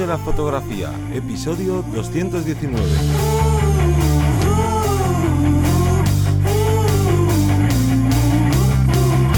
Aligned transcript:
de 0.00 0.06
la 0.06 0.16
fotografía, 0.16 0.90
episodio 1.12 1.84
219. 1.92 2.82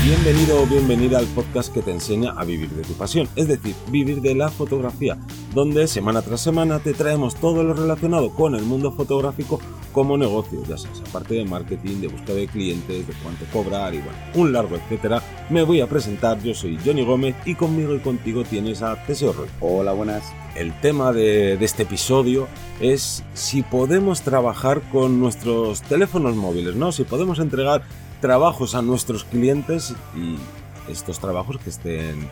Bienvenido 0.04 0.62
o 0.62 0.66
bienvenida 0.66 1.18
al 1.18 1.26
podcast 1.26 1.74
que 1.74 1.82
te 1.82 1.90
enseña 1.90 2.30
a 2.36 2.44
vivir 2.44 2.70
de 2.70 2.82
tu 2.82 2.92
pasión, 2.92 3.28
es 3.34 3.48
decir, 3.48 3.74
vivir 3.88 4.20
de 4.20 4.36
la 4.36 4.50
fotografía, 4.50 5.18
donde 5.52 5.88
semana 5.88 6.22
tras 6.22 6.40
semana 6.40 6.78
te 6.78 6.94
traemos 6.94 7.34
todo 7.34 7.64
lo 7.64 7.74
relacionado 7.74 8.30
con 8.30 8.54
el 8.54 8.62
mundo 8.62 8.92
fotográfico 8.92 9.58
como 9.92 10.16
negocio, 10.16 10.62
ya 10.68 10.76
sabes, 10.78 11.02
aparte 11.08 11.34
de 11.34 11.44
marketing, 11.44 12.00
de 12.00 12.08
búsqueda 12.08 12.36
de 12.36 12.48
clientes, 12.48 13.06
de 13.06 13.14
cuánto 13.22 13.44
cobrar 13.52 13.94
y 13.94 13.98
bueno, 13.98 14.18
un 14.34 14.52
largo 14.52 14.76
etcétera. 14.76 15.22
Me 15.50 15.62
voy 15.62 15.80
a 15.80 15.86
presentar, 15.86 16.42
yo 16.42 16.54
soy 16.54 16.78
Johnny 16.84 17.04
Gómez 17.04 17.36
y 17.44 17.54
conmigo 17.54 17.94
y 17.94 17.98
contigo 18.00 18.42
tienes 18.44 18.82
a 18.82 18.96
Teseo 19.06 19.32
Roy. 19.32 19.48
Hola, 19.60 19.92
buenas. 19.92 20.24
El 20.56 20.72
tema 20.80 21.12
de, 21.12 21.56
de 21.56 21.64
este 21.64 21.84
episodio 21.84 22.48
es 22.80 23.22
si 23.34 23.62
podemos 23.62 24.22
trabajar 24.22 24.82
con 24.90 25.20
nuestros 25.20 25.82
teléfonos 25.82 26.36
móviles, 26.36 26.74
¿no? 26.74 26.92
Si 26.92 27.04
podemos 27.04 27.38
entregar 27.38 27.82
trabajos 28.20 28.74
a 28.74 28.82
nuestros 28.82 29.24
clientes 29.24 29.94
y 30.16 30.36
estos 30.90 31.18
trabajos 31.18 31.58
que 31.58 31.70
estén, 31.70 32.28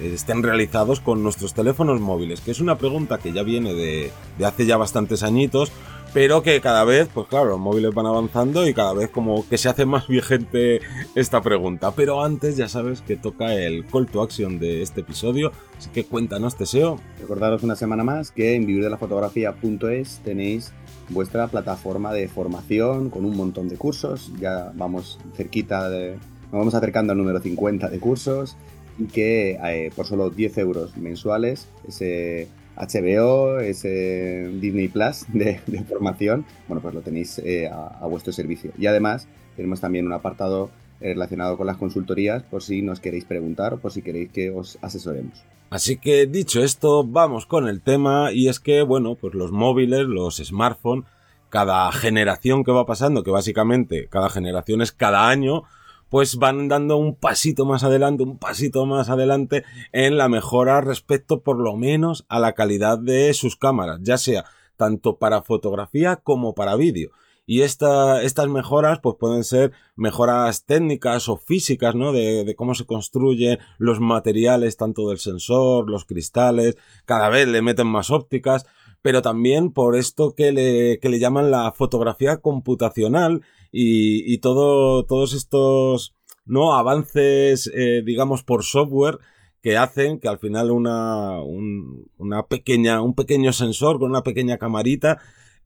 estén 0.00 0.42
realizados 0.42 1.00
con 1.00 1.22
nuestros 1.22 1.54
teléfonos 1.54 2.00
móviles, 2.00 2.40
que 2.40 2.50
es 2.50 2.60
una 2.60 2.78
pregunta 2.78 3.18
que 3.18 3.32
ya 3.32 3.42
viene 3.42 3.74
de, 3.74 4.10
de 4.38 4.44
hace 4.44 4.66
ya 4.66 4.76
bastantes 4.76 5.22
añitos, 5.22 5.70
pero 6.12 6.42
que 6.42 6.60
cada 6.60 6.84
vez, 6.84 7.08
pues 7.12 7.28
claro, 7.28 7.50
los 7.50 7.58
móviles 7.58 7.94
van 7.94 8.06
avanzando 8.06 8.66
y 8.66 8.74
cada 8.74 8.92
vez 8.92 9.10
como 9.10 9.48
que 9.48 9.58
se 9.58 9.68
hace 9.68 9.86
más 9.86 10.08
vigente 10.08 10.80
esta 11.14 11.40
pregunta. 11.40 11.92
Pero 11.92 12.22
antes 12.22 12.56
ya 12.56 12.68
sabes 12.68 13.00
que 13.00 13.16
toca 13.16 13.54
el 13.54 13.86
call 13.86 14.06
to 14.06 14.22
action 14.22 14.58
de 14.58 14.82
este 14.82 15.02
episodio, 15.02 15.52
así 15.78 15.90
que 15.90 16.04
cuéntanos, 16.04 16.56
Teseo. 16.56 16.98
Recordaros 17.20 17.62
una 17.62 17.76
semana 17.76 18.02
más 18.02 18.32
que 18.32 18.54
en 18.54 18.66
vivirdelafotografía.es 18.66 20.20
tenéis 20.24 20.72
vuestra 21.10 21.46
plataforma 21.48 22.12
de 22.12 22.28
formación 22.28 23.10
con 23.10 23.24
un 23.24 23.36
montón 23.36 23.68
de 23.68 23.76
cursos. 23.76 24.32
Ya 24.40 24.72
vamos 24.74 25.18
cerquita 25.36 25.88
de. 25.88 26.16
Nos 26.50 26.58
vamos 26.58 26.74
acercando 26.74 27.12
al 27.12 27.18
número 27.18 27.40
50 27.40 27.88
de 27.88 28.00
cursos 28.00 28.56
y 28.98 29.04
que 29.04 29.52
eh, 29.52 29.92
por 29.94 30.06
solo 30.06 30.30
10 30.30 30.58
euros 30.58 30.96
mensuales, 30.96 31.68
ese 31.86 32.48
HBO, 32.76 33.60
ese 33.60 34.50
Disney 34.60 34.88
Plus 34.88 35.24
de, 35.32 35.60
formación, 35.88 36.44
bueno, 36.68 36.80
pues 36.80 36.94
lo 36.94 37.00
tenéis 37.00 37.38
eh, 37.38 37.68
a, 37.68 37.98
a, 38.00 38.06
vuestro 38.06 38.32
servicio. 38.32 38.72
Y 38.78 38.86
además 38.86 39.28
tenemos 39.56 39.80
también 39.80 40.06
un 40.06 40.12
apartado 40.12 40.70
relacionado 41.00 41.56
con 41.56 41.66
las 41.66 41.78
consultorías 41.78 42.42
por 42.42 42.62
si 42.62 42.82
nos 42.82 43.00
queréis 43.00 43.24
preguntar 43.24 43.72
o 43.72 43.78
por 43.78 43.90
si 43.90 44.02
queréis 44.02 44.30
que 44.30 44.50
os 44.50 44.78
asesoremos. 44.82 45.42
Así 45.70 45.98
que 45.98 46.26
dicho 46.26 46.62
esto, 46.62 47.04
vamos 47.04 47.46
con 47.46 47.68
el 47.68 47.80
tema 47.80 48.32
y 48.32 48.48
es 48.48 48.58
que, 48.58 48.82
bueno, 48.82 49.14
pues 49.14 49.34
los 49.34 49.52
móviles, 49.52 50.00
los 50.00 50.38
smartphones, 50.38 51.04
cada 51.48 51.90
generación 51.92 52.64
que 52.64 52.72
va 52.72 52.86
pasando, 52.86 53.22
que 53.22 53.30
básicamente 53.30 54.08
cada 54.08 54.30
generación 54.30 54.82
es 54.82 54.90
cada 54.90 55.28
año, 55.28 55.62
pues 56.10 56.36
van 56.36 56.68
dando 56.68 56.96
un 56.96 57.14
pasito 57.14 57.64
más 57.64 57.84
adelante, 57.84 58.24
un 58.24 58.36
pasito 58.36 58.84
más 58.84 59.08
adelante 59.08 59.64
en 59.92 60.18
la 60.18 60.28
mejora 60.28 60.80
respecto 60.80 61.40
por 61.40 61.58
lo 61.58 61.76
menos 61.76 62.26
a 62.28 62.40
la 62.40 62.52
calidad 62.52 62.98
de 62.98 63.32
sus 63.32 63.56
cámaras, 63.56 64.00
ya 64.02 64.18
sea 64.18 64.44
tanto 64.76 65.16
para 65.16 65.42
fotografía 65.42 66.16
como 66.16 66.54
para 66.54 66.76
vídeo. 66.76 67.10
Y 67.46 67.62
esta, 67.62 68.22
estas 68.22 68.48
mejoras, 68.48 69.00
pues 69.00 69.16
pueden 69.18 69.44
ser 69.44 69.72
mejoras 69.96 70.64
técnicas 70.64 71.28
o 71.28 71.36
físicas, 71.36 71.94
¿no? 71.96 72.12
De, 72.12 72.54
cómo 72.56 72.74
se 72.74 72.86
construyen 72.86 73.58
los 73.78 73.98
materiales, 73.98 74.76
tanto 74.76 75.08
del 75.08 75.18
sensor, 75.18 75.90
los 75.90 76.04
cristales, 76.04 76.76
cada 77.06 77.28
vez 77.28 77.48
le 77.48 77.60
meten 77.60 77.88
más 77.88 78.10
ópticas, 78.10 78.66
pero 79.02 79.20
también 79.20 79.72
por 79.72 79.96
esto 79.96 80.34
que 80.34 80.52
le, 80.52 80.98
que 81.00 81.08
le 81.08 81.18
llaman 81.18 81.50
la 81.50 81.72
fotografía 81.72 82.36
computacional 82.36 83.42
y, 83.72 84.32
y 84.32 84.38
todo, 84.38 85.04
todos 85.04 85.34
estos, 85.34 86.14
¿no? 86.44 86.74
Avances, 86.74 87.70
eh, 87.74 88.02
digamos, 88.04 88.42
por 88.42 88.64
software 88.64 89.18
que 89.62 89.76
hacen 89.76 90.20
que 90.20 90.28
al 90.28 90.38
final 90.38 90.70
una, 90.70 91.40
un, 91.42 92.10
una 92.16 92.46
pequeña, 92.46 93.02
un 93.02 93.14
pequeño 93.14 93.52
sensor 93.52 93.98
con 93.98 94.10
una 94.10 94.22
pequeña 94.22 94.58
camarita 94.58 95.20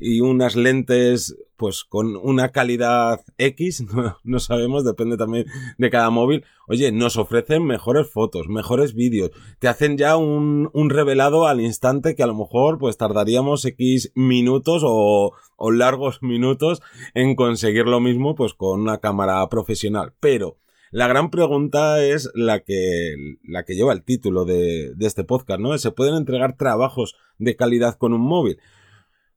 y 0.04 0.20
unas 0.20 0.54
lentes 0.54 1.34
pues 1.56 1.82
con 1.82 2.16
una 2.16 2.50
calidad 2.50 3.20
X, 3.38 3.84
no, 3.94 4.18
no, 4.22 4.38
sabemos, 4.38 4.84
depende 4.84 5.16
también 5.16 5.46
de 5.78 5.88
cada 5.88 6.10
móvil. 6.10 6.44
Oye, 6.68 6.92
nos 6.92 7.16
ofrecen 7.16 7.64
mejores 7.64 8.10
fotos, 8.10 8.48
mejores 8.48 8.94
vídeos, 8.94 9.30
te 9.60 9.68
hacen 9.68 9.96
ya 9.96 10.16
un, 10.16 10.68
un 10.74 10.90
revelado 10.90 11.46
al 11.46 11.62
instante 11.62 12.14
que 12.14 12.22
a 12.22 12.26
lo 12.26 12.34
mejor 12.34 12.78
pues 12.78 12.98
tardaríamos 12.98 13.64
X 13.64 14.12
minutos 14.14 14.82
o, 14.84 15.32
o 15.56 15.70
largos 15.70 16.18
minutos 16.22 16.82
en 17.14 17.34
conseguir 17.34 17.86
lo 17.86 18.00
mismo 18.00 18.34
pues 18.34 18.52
con 18.52 18.80
una 18.80 18.98
cámara 18.98 19.48
profesional. 19.48 20.12
Pero 20.20 20.58
la 20.90 21.08
gran 21.08 21.30
pregunta 21.30 22.04
es 22.04 22.30
la 22.34 22.60
que, 22.60 23.14
la 23.42 23.64
que 23.64 23.74
lleva 23.74 23.94
el 23.94 24.04
título 24.04 24.44
de, 24.44 24.92
de 24.94 25.06
este 25.06 25.24
podcast, 25.24 25.60
¿no? 25.60 25.76
¿Se 25.78 25.92
pueden 25.92 26.14
entregar 26.14 26.58
trabajos 26.58 27.16
de 27.38 27.56
calidad 27.56 27.96
con 27.96 28.12
un 28.12 28.20
móvil? 28.20 28.58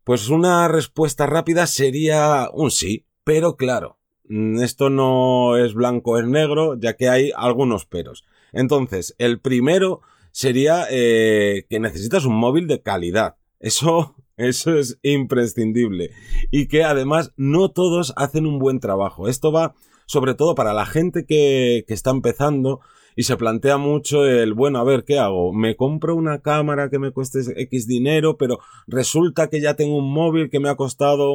Pues 0.07 0.29
una 0.29 0.69
respuesta 0.69 1.25
rápida 1.25 1.67
sería 1.67 2.49
un 2.53 2.71
sí, 2.71 3.05
pero 3.25 3.57
claro, 3.57 3.97
mm, 4.29 4.61
esto 4.61 4.89
no 4.89 5.57
es 5.57 5.73
blanco, 5.73 6.17
es 6.17 6.25
negro, 6.25 6.79
ya 6.79 6.95
que 6.95 7.09
hay 7.09 7.33
algunos 7.35 7.85
peros. 7.85 8.23
Entonces, 8.53 9.15
el 9.17 9.41
primero 9.41 9.99
sería 10.31 10.85
eh, 10.89 11.65
que 11.69 11.81
necesitas 11.81 12.23
un 12.23 12.35
móvil 12.35 12.67
de 12.67 12.81
calidad. 12.81 13.35
Eso, 13.59 14.15
eso 14.37 14.77
es 14.77 14.97
imprescindible. 15.03 16.11
Y 16.51 16.69
que 16.69 16.85
además 16.85 17.33
no 17.35 17.71
todos 17.71 18.13
hacen 18.15 18.45
un 18.45 18.59
buen 18.59 18.79
trabajo. 18.79 19.27
Esto 19.27 19.51
va 19.51 19.75
sobre 20.05 20.35
todo 20.35 20.55
para 20.55 20.71
la 20.71 20.85
gente 20.85 21.25
que, 21.25 21.83
que 21.85 21.93
está 21.93 22.11
empezando 22.11 22.79
y 23.17 23.23
se 23.23 23.35
plantea 23.35 23.77
mucho 23.77 24.27
el, 24.27 24.53
bueno, 24.53 24.77
a 24.77 24.83
ver, 24.83 25.03
¿qué 25.03 25.17
hago? 25.17 25.51
Me 25.51 25.75
compro 25.75 26.15
una 26.15 26.43
cámara 26.43 26.91
que 26.91 26.99
me 26.99 27.09
cueste 27.09 27.39
X 27.63 27.87
dinero, 27.87 28.37
pero 28.37 28.59
resulta 28.85 29.49
que 29.49 29.59
ya 29.59 29.73
tengo 29.73 29.97
un 29.97 30.13
móvil 30.13 30.51
que 30.51 30.59
me 30.59 30.69
ha 30.69 30.75
costado 30.75 31.33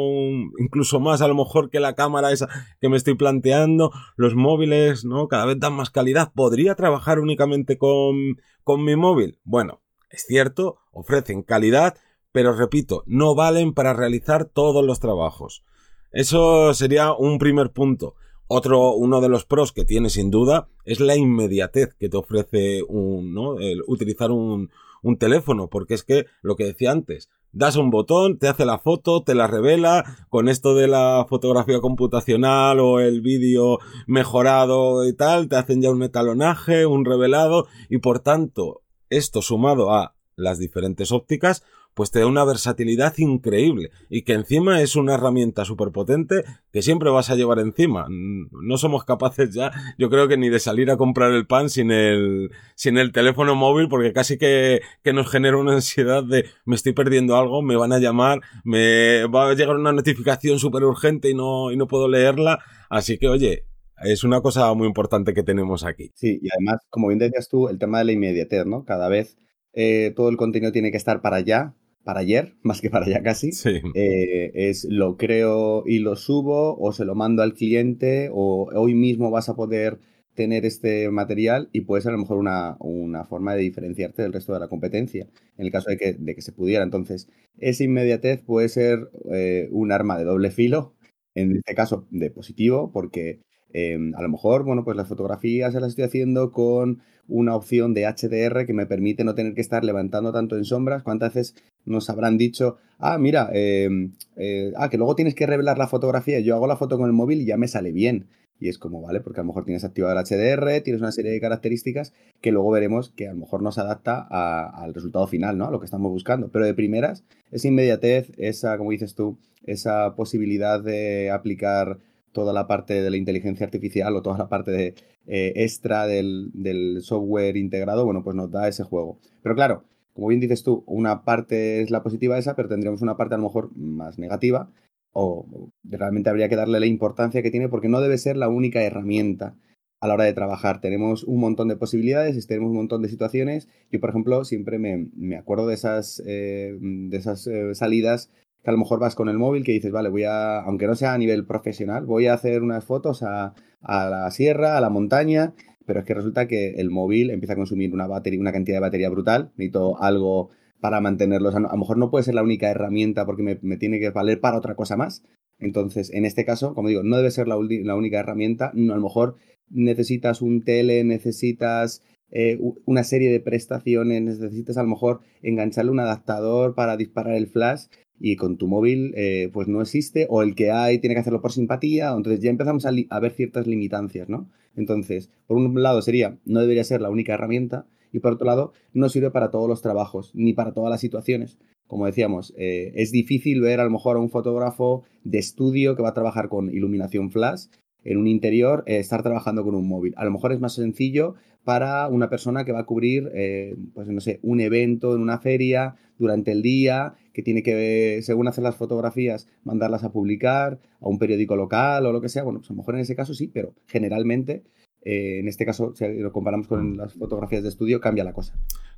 incluso 0.61 1.01
más 1.01 1.23
a 1.23 1.29
lo 1.29 1.35
mejor 1.35 1.71
que 1.71 1.81
la 1.81 1.97
cámara 1.97 2.31
esa 2.31 2.49
que 2.81 2.89
me 2.89 2.97
estoy 2.97 3.17
planteando. 3.17 3.91
Los 4.15 4.37
móviles, 4.37 5.05
¿no? 5.05 5.27
Cada 5.27 5.45
vez 5.45 5.59
dan 5.59 5.73
más 5.73 5.91
calidad. 5.91 6.31
¿Podría 6.33 6.77
trabajar 6.77 7.19
únicamente 7.19 7.79
con, 7.79 8.41
con 8.63 8.85
mi 8.85 8.95
móvil? 8.95 9.41
Bueno, 9.43 9.81
es 10.09 10.25
cierto, 10.25 10.79
ofrecen 10.93 11.43
calidad, 11.43 11.97
pero 12.31 12.55
repito, 12.55 13.03
no 13.07 13.35
valen 13.35 13.75
para 13.75 13.93
realizar 13.93 14.45
todos 14.45 14.85
los 14.85 15.01
trabajos. 15.01 15.65
Eso 16.13 16.75
sería 16.75 17.13
un 17.13 17.39
primer 17.39 17.73
punto. 17.73 18.15
Otro, 18.55 18.93
uno 18.93 19.23
de 19.23 19.31
los 19.31 19.47
pros 19.47 19.73
que 19.73 19.87
tiene 19.87 20.11
sin 20.11 20.31
duda 20.31 20.69
es 20.85 21.01
la 21.01 21.17
inmediatez 21.17 21.95
que 21.95 22.11
te 22.11 22.19
ofrece 22.19 22.83
un, 22.87 23.33
¿no? 23.33 23.57
Utilizar 23.87 24.31
un, 24.31 24.69
un 25.03 25.17
teléfono, 25.17 25.69
porque 25.69 25.95
es 25.95 26.05
que 26.05 26.27
lo 26.43 26.55
que 26.55 26.67
decía 26.67 26.93
antes, 26.93 27.31
das 27.53 27.77
un 27.77 27.89
botón, 27.89 28.39
te 28.39 28.49
hace 28.49 28.67
la 28.67 28.79
foto, 28.79 29.23
te 29.23 29.35
la 29.35 29.47
revela, 29.47 30.27
con 30.29 30.51
esto 30.51 30.75
de 30.75 30.87
la 30.87 31.25
fotografía 31.31 31.81
computacional 31.81 32.79
o 32.81 33.01
el 33.01 33.23
vídeo 33.23 33.79
mejorado 34.07 35.09
y 35.09 35.15
tal, 35.15 35.49
te 35.49 35.57
hacen 35.57 35.81
ya 35.81 35.91
un 35.91 36.03
etalonaje, 36.03 36.85
un 36.85 37.07
revelado, 37.07 37.69
y 37.89 38.01
por 38.01 38.21
tanto, 38.21 38.83
esto 39.09 39.41
sumado 39.41 39.95
a 39.95 40.15
las 40.37 40.59
diferentes 40.59 41.11
ópticas, 41.11 41.65
pues 41.95 42.11
te 42.11 42.21
da 42.21 42.27
una 42.27 42.45
versatilidad 42.45 43.15
increíble 43.19 43.91
y 44.09 44.23
que 44.23 44.33
encima 44.33 44.81
es 44.81 44.97
una 44.97 45.15
herramienta 45.15 45.65
súper 45.65 45.91
potente 45.91 46.45
que 46.73 46.83
siempre 46.83 47.11
vas 47.11 47.31
a 47.31 47.37
llevar 47.37 47.59
encima. 47.59 48.07
No 48.09 48.77
somos 48.79 49.05
capaces 49.05 49.55
ya, 49.55 49.73
yo 49.99 50.09
creo 50.11 50.29
que 50.29 50.37
ni 50.37 50.49
de 50.49 50.59
salir 50.59 50.91
a 50.91 50.97
comprar 50.97 51.33
el 51.33 51.47
pan 51.47 51.69
sin 51.69 51.91
el, 51.91 52.51
sin 52.75 52.99
el 52.99 53.13
teléfono 53.13 53.55
móvil 53.55 53.89
porque 53.89 54.13
casi 54.13 54.39
que, 54.39 54.81
que 55.03 55.13
nos 55.13 55.31
genera 55.31 55.57
una 55.57 55.75
ansiedad 55.75 56.25
de 56.25 56.47
me 56.65 56.75
estoy 56.75 56.93
perdiendo 56.93 57.37
algo, 57.37 57.63
me 57.63 57.77
van 57.77 57.93
a 57.93 57.99
llamar, 57.99 58.41
me 58.65 59.27
va 59.27 59.51
a 59.51 59.55
llegar 59.55 59.77
una 59.77 59.93
notificación 59.93 60.59
súper 60.59 60.85
urgente 60.85 61.31
y 61.31 61.35
no, 61.35 61.71
y 61.71 61.77
no 61.77 61.87
puedo 61.87 62.09
leerla. 62.09 62.61
Así 62.89 63.19
que 63.19 63.29
oye, 63.29 63.67
es 64.05 64.25
una 64.25 64.41
cosa 64.41 64.73
muy 64.75 64.87
importante 64.87 65.35
que 65.35 65.43
tenemos 65.43 65.85
aquí. 65.85 66.11
Sí, 66.15 66.39
y 66.43 66.49
además, 66.53 66.81
como 66.91 67.09
bien 67.09 67.19
decías 67.19 67.49
tú, 67.49 67.69
el 67.69 67.79
tema 67.79 67.99
de 67.99 68.05
la 68.05 68.13
inmediatez, 68.13 68.67
¿no? 68.67 68.85
Cada 68.85 69.09
vez 69.09 69.37
eh, 69.73 70.13
todo 70.17 70.29
el 70.29 70.37
contenido 70.37 70.73
tiene 70.73 70.91
que 70.91 70.97
estar 70.97 71.23
para 71.23 71.37
allá, 71.37 71.75
para 72.05 72.21
ayer, 72.21 72.55
más 72.63 72.81
que 72.81 72.91
para 72.91 73.07
allá 73.07 73.23
casi. 73.23 73.53
Sí. 73.53 73.81
Eh, 73.95 74.53
es 74.55 74.85
lo 74.89 75.17
creo 75.17 75.85
y 75.87 75.99
lo 75.99 76.17
subo, 76.17 76.79
o 76.79 76.93
se 76.93 77.05
lo 77.05 77.15
mando 77.15 77.43
al 77.43 77.55
cliente, 77.55 78.31
o 78.33 78.71
hoy 78.75 78.95
mismo 78.95 79.31
vas 79.31 79.49
a 79.49 79.55
poder 79.55 79.99
tener 80.35 80.65
este 80.65 81.11
material 81.11 81.69
y 81.73 81.83
puede 81.83 82.03
ser 82.03 82.11
a 82.11 82.13
lo 82.13 82.23
mejor 82.23 82.39
una, 82.39 82.77
una 82.81 83.25
forma 83.25 83.55
de 83.55 83.61
diferenciarte 83.63 84.23
del 84.23 84.33
resto 84.33 84.55
de 84.55 84.61
la 84.61 84.69
competencia, 84.69 85.29
en 85.59 85.67
el 85.67 85.73
caso 85.73 85.91
de 85.91 85.99
que, 85.99 86.15
de 86.15 86.35
que 86.35 86.43
se 86.43 86.53
pudiera. 86.53 86.85
Entonces, 86.85 87.29
esa 87.59 87.85
inmediatez 87.85 88.41
puede 88.43 88.69
ser 88.69 89.11
eh, 89.31 89.69
un 89.71 89.93
arma 89.93 90.19
de 90.19 90.25
doble 90.25 90.51
filo, 90.51 90.95
en 91.35 91.57
este 91.57 91.75
caso 91.75 92.07
de 92.11 92.31
positivo, 92.31 92.91
porque 92.93 93.41
Em, 93.73 94.15
a 94.15 94.23
lo 94.23 94.29
mejor, 94.29 94.65
bueno, 94.65 94.85
pues 94.85 94.97
las 94.97 95.09
fotografías 95.09 95.75
las 95.75 95.91
estoy 95.91 96.05
haciendo 96.05 96.53
con 96.53 97.01
una 97.29 97.57
opción 97.57 97.95
de 97.95 98.07
HDR 98.07 98.67
que 98.67 98.75
me 98.75 98.87
permite 98.87 99.25
no 99.25 99.35
tener 99.35 99.55
que 99.55 99.61
estar 99.61 99.85
levantando 99.85 100.33
tanto 100.33 100.57
en 100.57 100.65
sombras. 100.65 101.03
¿Cuántas 101.03 101.35
veces 101.35 101.55
nos 101.85 102.11
habrán 102.11 102.37
dicho, 102.37 102.77
ah, 102.99 103.19
mira, 103.19 103.51
em, 103.53 104.13
eh, 104.37 104.73
ah, 104.77 104.91
que 104.91 104.99
luego 104.99 105.15
tienes 105.15 105.35
que 105.35 105.47
revelar 105.47 105.79
la 105.79 105.87
fotografía, 105.87 106.41
yo 106.41 106.55
hago 106.55 106.67
la 106.67 106.77
foto 106.77 106.99
con 106.99 107.07
el 107.07 107.13
móvil 107.13 107.41
y 107.41 107.47
ya 107.47 107.57
me 107.57 107.69
sale 107.69 107.93
bien? 107.93 108.27
Y 108.61 108.69
es 108.69 108.79
como, 108.79 109.03
¿vale? 109.03 109.21
Porque 109.21 109.41
a 109.41 109.43
lo 109.43 109.49
mejor 109.49 109.65
tienes 109.65 109.83
activado 109.83 110.17
el 110.17 110.25
HDR, 110.25 110.83
tienes 110.83 111.03
una 111.03 111.11
serie 111.11 111.33
de 111.33 111.41
características 111.41 112.13
que 112.41 112.53
luego 112.53 112.71
veremos 112.71 113.11
que 113.11 113.27
a 113.27 113.33
lo 113.33 113.41
mejor 113.41 113.61
no 113.61 113.73
se 113.73 113.81
adapta 113.81 114.21
al 114.31 114.95
resultado 114.95 115.27
final, 115.27 115.59
¿no? 115.59 115.67
A 115.67 115.71
lo 115.73 115.81
que 115.81 115.87
estamos 115.87 116.13
buscando. 116.13 116.49
Pero 116.49 116.65
de 116.65 116.75
primeras, 116.75 117.25
esa 117.51 117.69
inmediatez, 117.69 118.31
esa, 118.37 118.79
como 118.79 118.93
dices 118.93 119.17
tú, 119.17 119.37
esa 119.65 120.15
posibilidad 120.15 120.81
de 120.81 121.31
aplicar 121.33 121.99
toda 122.33 122.53
la 122.53 122.67
parte 122.67 123.03
de 123.03 123.11
la 123.11 123.17
inteligencia 123.17 123.67
artificial 123.67 124.17
o 124.17 124.23
toda 124.23 124.39
la 124.39 124.49
parte 124.49 124.71
de, 124.71 124.95
eh, 125.27 125.53
extra 125.57 126.07
del, 126.07 126.99
software 127.03 127.57
integrado, 127.57 128.05
bueno, 128.05 128.25
pues 128.25 128.35
nos 128.37 128.51
da 128.51 128.69
ese 128.69 128.83
juego. 128.83 129.19
Pero 129.43 129.55
claro, 129.55 129.85
como 130.15 130.29
bien 130.29 130.41
dices 130.41 130.63
tú, 130.63 130.83
una 130.87 131.25
parte 131.25 131.83
es 131.83 131.91
la 131.91 132.03
positiva 132.03 132.39
esa, 132.39 132.57
pero 132.57 132.69
tendríamos 132.69 133.03
una 133.03 133.17
parte 133.17 133.35
a 133.35 133.39
lo 133.39 133.45
mejor 133.45 133.75
más 133.77 134.19
negativa 134.19 134.71
o 135.13 135.71
realmente 135.85 136.31
habría 136.31 136.49
que 136.49 136.57
darle 136.57 136.81
la 136.81 136.87
importancia 136.87 137.43
que 137.43 137.51
tiene 137.51 137.69
porque 137.69 137.89
no 137.89 138.01
debe 138.01 138.19
ser 138.19 138.37
la 138.37 138.49
única 138.49 138.83
herramienta 138.83 139.57
a 140.01 140.09
la 140.09 140.15
hora 140.15 140.25
de 140.25 140.33
trabajar. 140.33 140.81
Tenemos 140.81 141.23
un 141.25 141.39
montón 141.39 141.69
de 141.69 141.77
posibilidades, 141.77 142.47
tenemos 142.47 142.71
un 142.71 142.77
montón 142.77 143.03
de 143.03 143.09
situaciones. 143.09 143.69
Yo, 143.91 144.01
por 144.01 144.11
ejemplo, 144.11 144.45
siempre 144.45 144.79
me, 144.79 145.37
acuerdo 145.37 145.69
de 145.69 145.75
esas, 145.75 146.21
eh, 146.27 146.77
de 146.81 147.17
esas 147.17 147.47
eh, 147.47 147.75
salidas 147.75 148.31
que 148.63 148.71
a 148.71 148.73
lo 148.73 148.79
mejor 148.79 149.01
vas 149.01 149.15
con 149.15 149.29
el 149.29 149.39
móvil 149.39 149.65
que 149.65 149.73
dices, 149.73 149.91
vale, 149.91 150.09
voy 150.09 150.25
a, 150.25 150.61
aunque 150.61 150.87
no 150.87 150.95
sea 150.95 151.15
a 151.15 151.19
nivel 151.19 151.45
profesional, 151.47 152.07
voy 152.07 152.27
a 152.27 152.35
hacer 152.35 152.63
unas 152.63 152.85
fotos 152.85 153.23
a, 153.23 153.55
la 153.81 154.31
sierra, 154.31 154.79
a 154.79 154.81
la 154.81 154.91
montaña, 154.91 155.55
pero 155.85 156.01
es 156.01 156.07
que 156.07 156.15
resulta 156.15 156.47
que 156.47 156.75
el 156.75 156.91
móvil 156.91 157.31
empieza 157.31 157.55
a 157.55 157.57
consumir 157.57 157.93
una, 157.93 158.07
batería, 158.07 158.41
una 158.41 158.53
cantidad 158.53 158.77
de 158.77 158.83
batería 158.83 159.11
brutal, 159.11 159.51
necesito 159.57 160.01
algo 160.01 160.51
para 160.81 161.01
mantenerlos. 161.01 161.55
a 161.57 161.61
lo 161.61 161.77
mejor 161.77 161.99
no 161.99 162.11
puede 162.11 162.25
ser 162.25 162.35
la 162.35 162.43
única 162.43 162.71
herramienta 162.71 163.27
porque 163.27 163.43
me, 163.43 163.77
tiene 163.77 163.99
que 163.99 164.11
valer 164.11 164.41
para 164.41 164.59
otra 164.59 164.77
cosa 164.77 164.97
más. 164.97 165.25
Entonces, 165.59 166.13
en 166.13 166.25
este 166.25 166.45
caso, 166.45 166.75
como 166.75 166.89
digo, 166.89 167.03
no 167.03 167.17
debe 167.17 167.31
ser 167.31 167.49
la, 167.49 167.57
única 167.57 168.19
herramienta. 168.19 168.67
a 168.67 168.75
lo 168.75 169.01
mejor 169.01 169.37
necesitas 169.69 170.43
un 170.43 170.63
tele, 170.63 171.03
necesitas 171.05 172.03
eh, 172.31 172.59
una 172.85 173.05
serie 173.05 173.31
de 173.31 173.41
prestaciones, 173.41 174.23
necesitas 174.23 174.77
a 174.77 174.83
lo 174.83 174.89
mejor 174.89 175.21
engancharle 175.43 175.91
un 175.91 176.01
adaptador 176.01 176.75
para 176.75 176.97
disparar 176.97 177.35
el 177.35 177.47
flash 177.47 177.87
y 178.25 178.37
con 178.37 178.57
tu 178.57 178.69
móvil 178.69 179.13
eh, 179.17 179.51
pues 179.53 179.67
no 179.67 179.83
existe 179.83 180.29
o 180.31 180.43
el 180.43 180.55
que 180.55 180.71
hay 180.71 181.01
tiene 181.01 181.15
que 181.15 181.21
hacerlo 181.21 181.43
por 181.43 181.51
simpatía, 181.51 182.13
entonces 182.17 182.41
ya 182.41 182.51
empezamos 182.51 182.87
a, 182.87 183.21
ver 183.21 183.33
ciertas 183.33 183.67
limitancias, 183.67 184.29
¿no? 184.29 184.49
Entonces, 184.77 185.29
por 185.49 185.57
un 185.57 185.83
lado 185.83 186.01
sería, 186.03 186.39
no 186.45 186.61
debería 186.61 186.85
ser 186.85 187.01
la 187.01 187.11
única 187.11 187.35
herramienta 187.35 187.85
y 188.13 188.21
por 188.21 188.35
otro 188.35 188.47
lado, 188.47 188.73
no 188.93 189.09
sirve 189.09 189.33
para 189.33 189.51
todos 189.51 189.69
los 189.69 189.83
trabajos 189.83 190.31
ni 190.35 190.53
para 190.53 190.73
todas 190.73 190.89
las 190.89 191.01
situaciones. 191.01 191.59
Como 191.89 192.07
decíamos, 192.07 192.55
eh, 192.57 192.93
es 192.95 193.11
difícil 193.11 193.61
ver 193.61 193.81
a 193.81 193.85
lo 193.85 193.91
mejor 193.91 194.17
a 194.17 194.21
un 194.21 194.31
fotógrafo 194.31 195.03
de 195.25 195.39
estudio 195.39 195.97
que 195.97 196.03
va 196.03 196.11
a 196.11 196.15
trabajar 196.15 196.49
con 196.49 196.73
iluminación 196.73 197.33
flash 197.33 197.67
en 198.05 198.19
un 198.19 198.27
interior 198.27 198.85
eh, 198.87 198.99
estar 198.99 199.23
trabajando 199.23 199.65
con 199.65 199.75
un 199.75 199.89
móvil. 199.89 200.15
A 200.17 200.25
lo 200.25 200.31
mejor 200.31 200.53
es 200.53 200.61
más 200.61 200.75
sencillo 200.75 201.35
para 201.65 202.09
una 202.09 202.29
persona 202.29 202.65
que 202.65 202.73
va 202.73 202.81
a 202.81 202.87
cubrir, 202.87 203.31
eh, 203.35 203.77
pues 203.95 204.09
no 204.09 204.21
sé, 204.21 204.41
un 204.43 204.61
evento 204.61 205.15
en 205.15 205.23
una 205.23 205.39
feria 205.39 205.95
durante 206.19 206.53
el 206.53 206.63
día, 206.63 207.15
que 207.33 207.43
tiene 207.43 207.63
que, 207.63 208.21
según 208.23 208.49
hacer 208.49 208.65
las 208.65 208.77
fotografías, 208.77 209.49
mandarlas 209.65 210.05
a 210.05 210.13
publicar 210.13 210.81
a 211.01 211.09
un 211.09 211.19
periódico 211.19 211.57
local 211.57 212.05
o 212.07 212.13
lo 212.13 212.21
que 212.21 212.29
sea. 212.29 212.43
Bueno, 212.43 212.61
pues 212.61 212.71
a 212.71 212.75
lo 212.75 212.79
mejor 212.79 212.95
en 212.95 213.01
ese 213.01 213.17
caso 213.17 213.35
sí, 213.35 213.49
pero 213.49 213.75
generalmente, 213.87 214.65
eh, 215.05 215.39
en 215.41 215.49
este 215.49 215.65
caso, 215.65 215.95
si 215.95 216.07
lo 216.09 216.33
comparamos 216.33 216.67
con 216.67 216.97
las 216.97 217.15
fotografías 217.15 217.63
de 217.63 217.69
estudio, 217.69 218.01
cambia 218.01 218.25
la 218.25 218.33
cosa. 218.33 218.55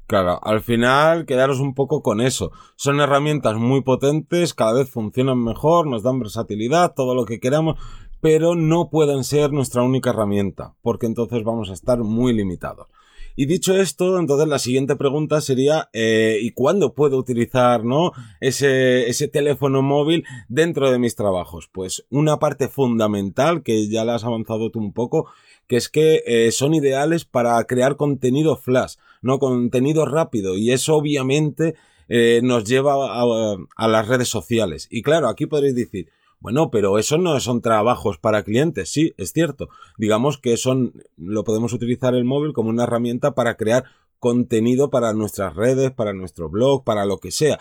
Claro, 0.07 0.39
al 0.43 0.61
final 0.61 1.25
quedaros 1.25 1.61
un 1.61 1.75
poco 1.75 2.03
con 2.03 2.21
eso. 2.21 2.53
Son 2.77 3.01
herramientas 3.01 3.57
muy 3.57 3.83
potentes, 3.83 4.53
cada 4.53 4.75
vez 4.75 4.91
funcionan 4.91 5.43
mejor, 5.43 5.87
nos 5.87 6.03
dan 6.03 6.19
versatilidad, 6.19 6.93
todo 6.95 7.15
lo 7.15 7.25
que 7.25 7.41
queramos, 7.41 7.79
pero 8.25 8.55
no 8.55 8.89
pueden 8.89 9.23
ser 9.23 9.53
nuestra 9.53 9.83
única 9.83 10.09
herramienta, 10.09 10.73
porque 10.81 11.05
entonces 11.05 11.45
vamos 11.45 11.69
a 11.69 11.75
estar 11.75 11.99
muy 11.99 12.33
limitados. 12.33 12.89
Y 13.37 13.45
dicho 13.45 13.77
esto, 13.77 14.19
entonces 14.19 14.49
la 14.49 14.59
siguiente 14.59 14.97
pregunta 14.97 15.43
sería, 15.43 15.91
eh, 15.93 16.39
¿y 16.41 16.53
cuándo 16.53 16.95
puedo 16.95 17.19
utilizar 17.19 17.85
¿no? 17.85 18.13
ese, 18.41 19.11
ese 19.11 19.29
teléfono 19.29 19.83
móvil 19.83 20.25
dentro 20.49 20.91
de 20.91 20.99
mis 20.99 21.17
trabajos? 21.17 21.69
Pues 21.71 22.07
una 22.09 22.39
parte 22.39 22.69
fundamental, 22.69 23.63
que 23.63 23.91
ya 23.91 24.07
la 24.07 24.15
has 24.15 24.25
avanzado 24.25 24.71
tú 24.71 24.79
un 24.79 24.95
poco, 24.95 25.27
que 25.67 25.77
es 25.77 25.91
que 25.91 26.23
eh, 26.27 26.51
son 26.51 26.73
ideales 26.73 27.27
para 27.27 27.63
crear 27.65 27.97
contenido 27.97 28.57
flash, 28.57 28.95
no 29.21 29.39
contenido 29.39 30.07
rápido, 30.07 30.57
y 30.57 30.71
eso 30.71 30.97
obviamente 30.97 31.75
eh, 32.09 32.41
nos 32.43 32.65
lleva 32.65 33.21
a, 33.21 33.57
a 33.77 33.89
las 33.89 34.09
redes 34.09 34.29
sociales. 34.29 34.89
Y 34.91 35.03
claro, 35.03 35.29
aquí 35.29 35.45
podréis 35.45 35.75
decir, 35.75 36.09
bueno, 36.45 36.71
pero 36.71 36.99
eso 36.99 37.17
no 37.17 37.41
son 37.41 37.63
trabajos 37.63 38.19
para 38.19 38.43
clientes, 38.43 38.91
sí, 38.91 39.15
es 39.17 39.33
cierto. 39.33 39.71
Digamos 39.97 40.37
que 40.37 40.59
son, 40.59 40.93
lo 41.17 41.43
podemos 41.43 41.73
utilizar 41.73 42.15
el 42.15 42.27
móvil 42.27 42.53
como 42.53 42.69
una 42.69 42.83
herramienta 42.83 43.35
para 43.35 43.57
crear 43.57 43.85
contenido 44.19 44.91
para 44.91 45.15
nuestras 45.15 45.57
redes, 45.57 45.91
para 45.93 46.13
nuestro 46.13 46.51
blog, 46.51 46.85
para 46.85 47.07
lo 47.07 47.17
que 47.17 47.31
sea. 47.31 47.61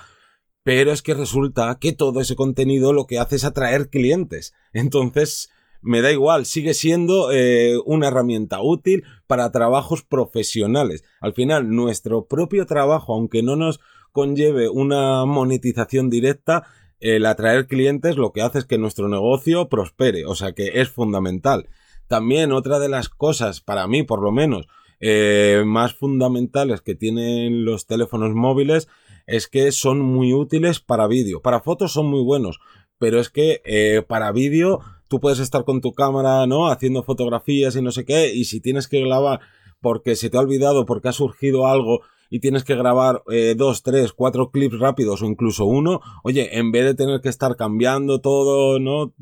Pero 0.64 0.92
es 0.92 1.02
que 1.02 1.14
resulta 1.14 1.78
que 1.80 1.94
todo 1.94 2.20
ese 2.20 2.36
contenido 2.36 2.92
lo 2.92 3.06
que 3.06 3.20
hace 3.20 3.38
es 3.38 3.46
atraer 3.46 3.90
clientes. 3.90 4.54
Entonces, 4.74 5.50
me 5.82 6.02
da 6.02 6.12
igual, 6.12 6.46
sigue 6.46 6.74
siendo 6.74 7.32
eh, 7.32 7.78
una 7.86 8.10
herramienta 8.10 8.62
útil 8.62 9.06
para 9.28 9.50
trabajos 9.54 10.04
profesionales. 10.04 11.06
Al 11.22 11.34
final, 11.34 11.70
nuestro 11.70 12.26
propio 12.26 12.66
trabajo, 12.66 13.14
aunque 13.14 13.44
no 13.44 13.56
nos 13.56 13.80
conlleve 14.12 14.68
una 14.68 15.24
monetización 15.24 16.10
directa, 16.10 16.68
el 17.04 17.26
atraer 17.26 17.68
clientes 17.68 18.16
lo 18.16 18.32
que 18.32 18.42
hace 18.42 18.60
es 18.60 18.66
que 18.66 18.78
nuestro 18.78 19.10
negocio 19.10 19.68
prospere, 19.68 20.26
o 20.26 20.36
sea 20.36 20.54
que 20.54 20.80
es 20.82 20.88
fundamental. 20.88 21.68
También 22.08 22.54
otra 22.54 22.80
de 22.80 22.88
las 22.88 23.10
cosas, 23.10 23.60
para 23.60 23.86
mí 23.88 24.04
por 24.04 24.22
lo 24.22 24.32
menos, 24.32 24.68
eh, 25.02 25.64
más 25.66 25.94
fundamentales 25.94 26.80
que 26.80 26.96
tienen 26.96 27.66
los 27.66 27.88
teléfonos 27.88 28.34
móviles 28.34 28.88
es 29.28 29.50
que 29.50 29.74
son 29.74 30.00
muy 30.00 30.34
útiles 30.34 30.80
para 30.80 31.08
vídeo. 31.08 31.42
Para 31.42 31.60
fotos 31.60 31.92
son 31.92 32.06
muy 32.06 32.24
buenos, 32.24 32.62
pero 33.00 33.20
es 33.20 33.30
que 33.30 33.62
eh, 33.66 34.02
para 34.08 34.32
vídeo 34.32 34.80
tú 35.10 35.20
puedes 35.20 35.40
estar 35.40 35.66
con 35.66 35.82
tu 35.82 35.92
cámara, 35.92 36.48
¿no? 36.48 36.70
Haciendo 36.70 37.04
fotografías 37.04 37.76
y 37.76 37.82
no 37.82 37.92
sé 37.92 38.06
qué, 38.06 38.34
y 38.34 38.46
si 38.46 38.62
tienes 38.62 38.88
que 38.88 39.02
grabar 39.02 39.42
porque 39.82 40.16
se 40.16 40.30
te 40.30 40.38
ha 40.38 40.40
olvidado, 40.40 40.86
porque 40.86 41.10
ha 41.10 41.14
surgido 41.14 41.68
algo 41.68 42.00
y 42.34 42.40
tienes 42.40 42.64
que 42.64 42.76
grabar 42.76 43.22
eh, 43.30 43.54
dos, 43.56 43.84
tres, 43.84 44.12
cuatro 44.12 44.50
clips 44.50 44.80
rápidos 44.80 45.22
o 45.22 45.28
incluso 45.28 45.66
uno, 45.66 46.02
oye, 46.24 46.58
en 46.58 46.72
vez 46.72 46.84
de 46.84 46.96
tener 46.96 47.22
que 47.22 47.30
estar 47.30 47.56
cambiando 47.56 48.22
todo, 48.22 48.80
¿no? 48.80 49.14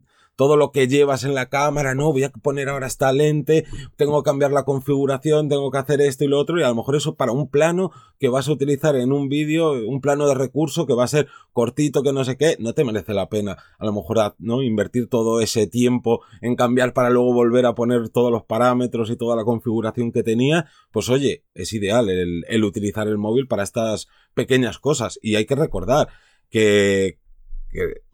Todo 0.41 0.57
lo 0.57 0.71
que 0.71 0.87
llevas 0.87 1.23
en 1.23 1.35
la 1.35 1.49
cámara, 1.49 1.93
no, 1.93 2.11
voy 2.11 2.23
a 2.23 2.31
poner 2.31 2.67
ahora 2.67 2.87
esta 2.87 3.13
lente, 3.13 3.63
tengo 3.95 4.23
que 4.23 4.27
cambiar 4.27 4.51
la 4.51 4.63
configuración, 4.63 5.49
tengo 5.49 5.69
que 5.69 5.77
hacer 5.77 6.01
esto 6.01 6.23
y 6.23 6.29
lo 6.29 6.39
otro, 6.39 6.59
y 6.59 6.63
a 6.63 6.69
lo 6.69 6.73
mejor 6.73 6.95
eso 6.95 7.13
para 7.13 7.31
un 7.31 7.47
plano 7.47 7.91
que 8.17 8.27
vas 8.27 8.47
a 8.47 8.53
utilizar 8.53 8.95
en 8.95 9.13
un 9.13 9.29
vídeo, 9.29 9.73
un 9.73 10.01
plano 10.01 10.27
de 10.27 10.33
recurso 10.33 10.87
que 10.87 10.95
va 10.95 11.03
a 11.03 11.07
ser 11.07 11.27
cortito, 11.53 12.01
que 12.01 12.11
no 12.11 12.25
sé 12.25 12.37
qué, 12.37 12.57
no 12.57 12.73
te 12.73 12.83
merece 12.83 13.13
la 13.13 13.29
pena, 13.29 13.55
a 13.77 13.85
lo 13.85 13.93
mejor, 13.93 14.33
¿no? 14.39 14.63
Invertir 14.63 15.09
todo 15.09 15.41
ese 15.41 15.67
tiempo 15.67 16.21
en 16.41 16.55
cambiar 16.55 16.93
para 16.93 17.11
luego 17.11 17.35
volver 17.35 17.67
a 17.67 17.75
poner 17.75 18.09
todos 18.09 18.31
los 18.31 18.43
parámetros 18.43 19.11
y 19.11 19.17
toda 19.17 19.35
la 19.35 19.43
configuración 19.43 20.11
que 20.11 20.23
tenía, 20.23 20.65
pues 20.91 21.07
oye, 21.09 21.43
es 21.53 21.71
ideal 21.71 22.09
el, 22.09 22.63
utilizar 22.63 23.07
el 23.07 23.19
móvil 23.19 23.45
para 23.45 23.61
estas 23.61 24.07
pequeñas 24.33 24.79
cosas, 24.79 25.19
y 25.21 25.35
hay 25.35 25.45
que 25.45 25.53
recordar 25.53 26.07
que 26.49 27.19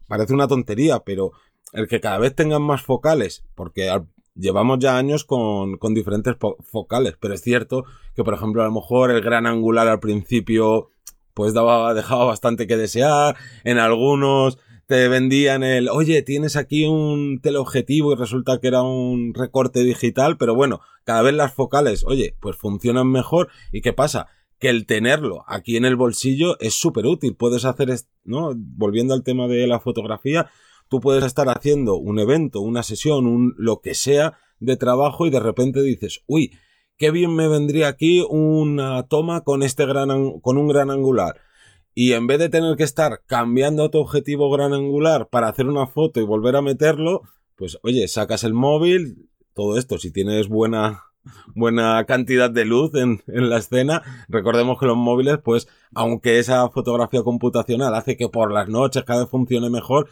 parece 0.08 0.34
una 0.34 0.48
tontería, 0.48 1.00
pero 1.00 1.32
el 1.72 1.88
que 1.88 2.00
cada 2.00 2.18
vez 2.18 2.34
tengan 2.34 2.62
más 2.62 2.82
focales, 2.82 3.44
porque 3.54 3.90
llevamos 4.34 4.78
ya 4.78 4.96
años 4.96 5.24
con, 5.24 5.76
con 5.78 5.94
diferentes 5.94 6.36
focales, 6.62 7.14
pero 7.20 7.34
es 7.34 7.42
cierto 7.42 7.84
que, 8.14 8.24
por 8.24 8.34
ejemplo, 8.34 8.62
a 8.62 8.66
lo 8.66 8.72
mejor 8.72 9.10
el 9.10 9.20
gran 9.20 9.46
angular 9.46 9.88
al 9.88 10.00
principio, 10.00 10.90
pues 11.34 11.54
daba, 11.54 11.92
dejaba 11.94 12.24
bastante 12.24 12.66
que 12.66 12.76
desear, 12.76 13.36
en 13.64 13.78
algunos 13.78 14.58
te 14.88 15.06
vendían 15.08 15.62
el, 15.64 15.90
oye, 15.90 16.22
tienes 16.22 16.56
aquí 16.56 16.86
un 16.86 17.40
teleobjetivo 17.42 18.12
y 18.12 18.16
resulta 18.16 18.58
que 18.58 18.68
era 18.68 18.80
un 18.80 19.34
recorte 19.34 19.84
digital, 19.84 20.38
pero 20.38 20.54
bueno, 20.54 20.80
cada 21.04 21.20
vez 21.20 21.34
las 21.34 21.52
focales, 21.52 22.04
oye, 22.06 22.34
pues 22.40 22.56
funcionan 22.56 23.06
mejor. 23.06 23.48
¿Y 23.70 23.82
qué 23.82 23.92
pasa? 23.92 24.28
Que 24.58 24.70
el 24.70 24.86
tenerlo 24.86 25.44
aquí 25.46 25.76
en 25.76 25.84
el 25.84 25.96
bolsillo 25.96 26.58
es 26.58 26.72
súper 26.72 27.04
útil. 27.04 27.36
Puedes 27.36 27.66
hacer, 27.66 27.94
¿no? 28.24 28.54
Volviendo 28.56 29.12
al 29.12 29.24
tema 29.24 29.46
de 29.46 29.66
la 29.66 29.78
fotografía, 29.78 30.48
Tú 30.88 31.00
puedes 31.00 31.24
estar 31.24 31.48
haciendo 31.48 31.96
un 31.96 32.18
evento, 32.18 32.60
una 32.60 32.82
sesión, 32.82 33.26
un 33.26 33.54
lo 33.58 33.80
que 33.80 33.94
sea 33.94 34.38
de 34.60 34.76
trabajo 34.76 35.26
y 35.26 35.30
de 35.30 35.40
repente 35.40 35.82
dices, 35.82 36.22
uy, 36.26 36.52
qué 36.96 37.10
bien 37.10 37.34
me 37.34 37.48
vendría 37.48 37.88
aquí 37.88 38.24
una 38.28 39.04
toma 39.04 39.42
con 39.42 39.62
este 39.62 39.86
gran, 39.86 40.40
con 40.40 40.58
un 40.58 40.68
gran 40.68 40.90
angular. 40.90 41.36
Y 41.94 42.12
en 42.12 42.26
vez 42.26 42.38
de 42.38 42.48
tener 42.48 42.76
que 42.76 42.84
estar 42.84 43.22
cambiando 43.26 43.90
tu 43.90 43.98
objetivo 43.98 44.50
gran 44.50 44.72
angular 44.72 45.28
para 45.28 45.48
hacer 45.48 45.66
una 45.66 45.86
foto 45.86 46.20
y 46.20 46.24
volver 46.24 46.56
a 46.56 46.62
meterlo, 46.62 47.22
pues 47.56 47.78
oye, 47.82 48.06
sacas 48.08 48.44
el 48.44 48.54
móvil, 48.54 49.28
todo 49.52 49.76
esto, 49.76 49.98
si 49.98 50.12
tienes 50.12 50.48
buena, 50.48 51.02
buena 51.54 52.04
cantidad 52.06 52.50
de 52.50 52.64
luz 52.64 52.94
en, 52.94 53.22
en, 53.26 53.50
la 53.50 53.58
escena. 53.58 54.26
Recordemos 54.28 54.78
que 54.78 54.86
los 54.86 54.96
móviles, 54.96 55.38
pues, 55.42 55.66
aunque 55.92 56.38
esa 56.38 56.68
fotografía 56.70 57.22
computacional 57.22 57.94
hace 57.94 58.16
que 58.16 58.28
por 58.28 58.52
las 58.52 58.68
noches 58.68 59.02
cada 59.04 59.22
vez 59.22 59.30
funcione 59.30 59.68
mejor, 59.68 60.08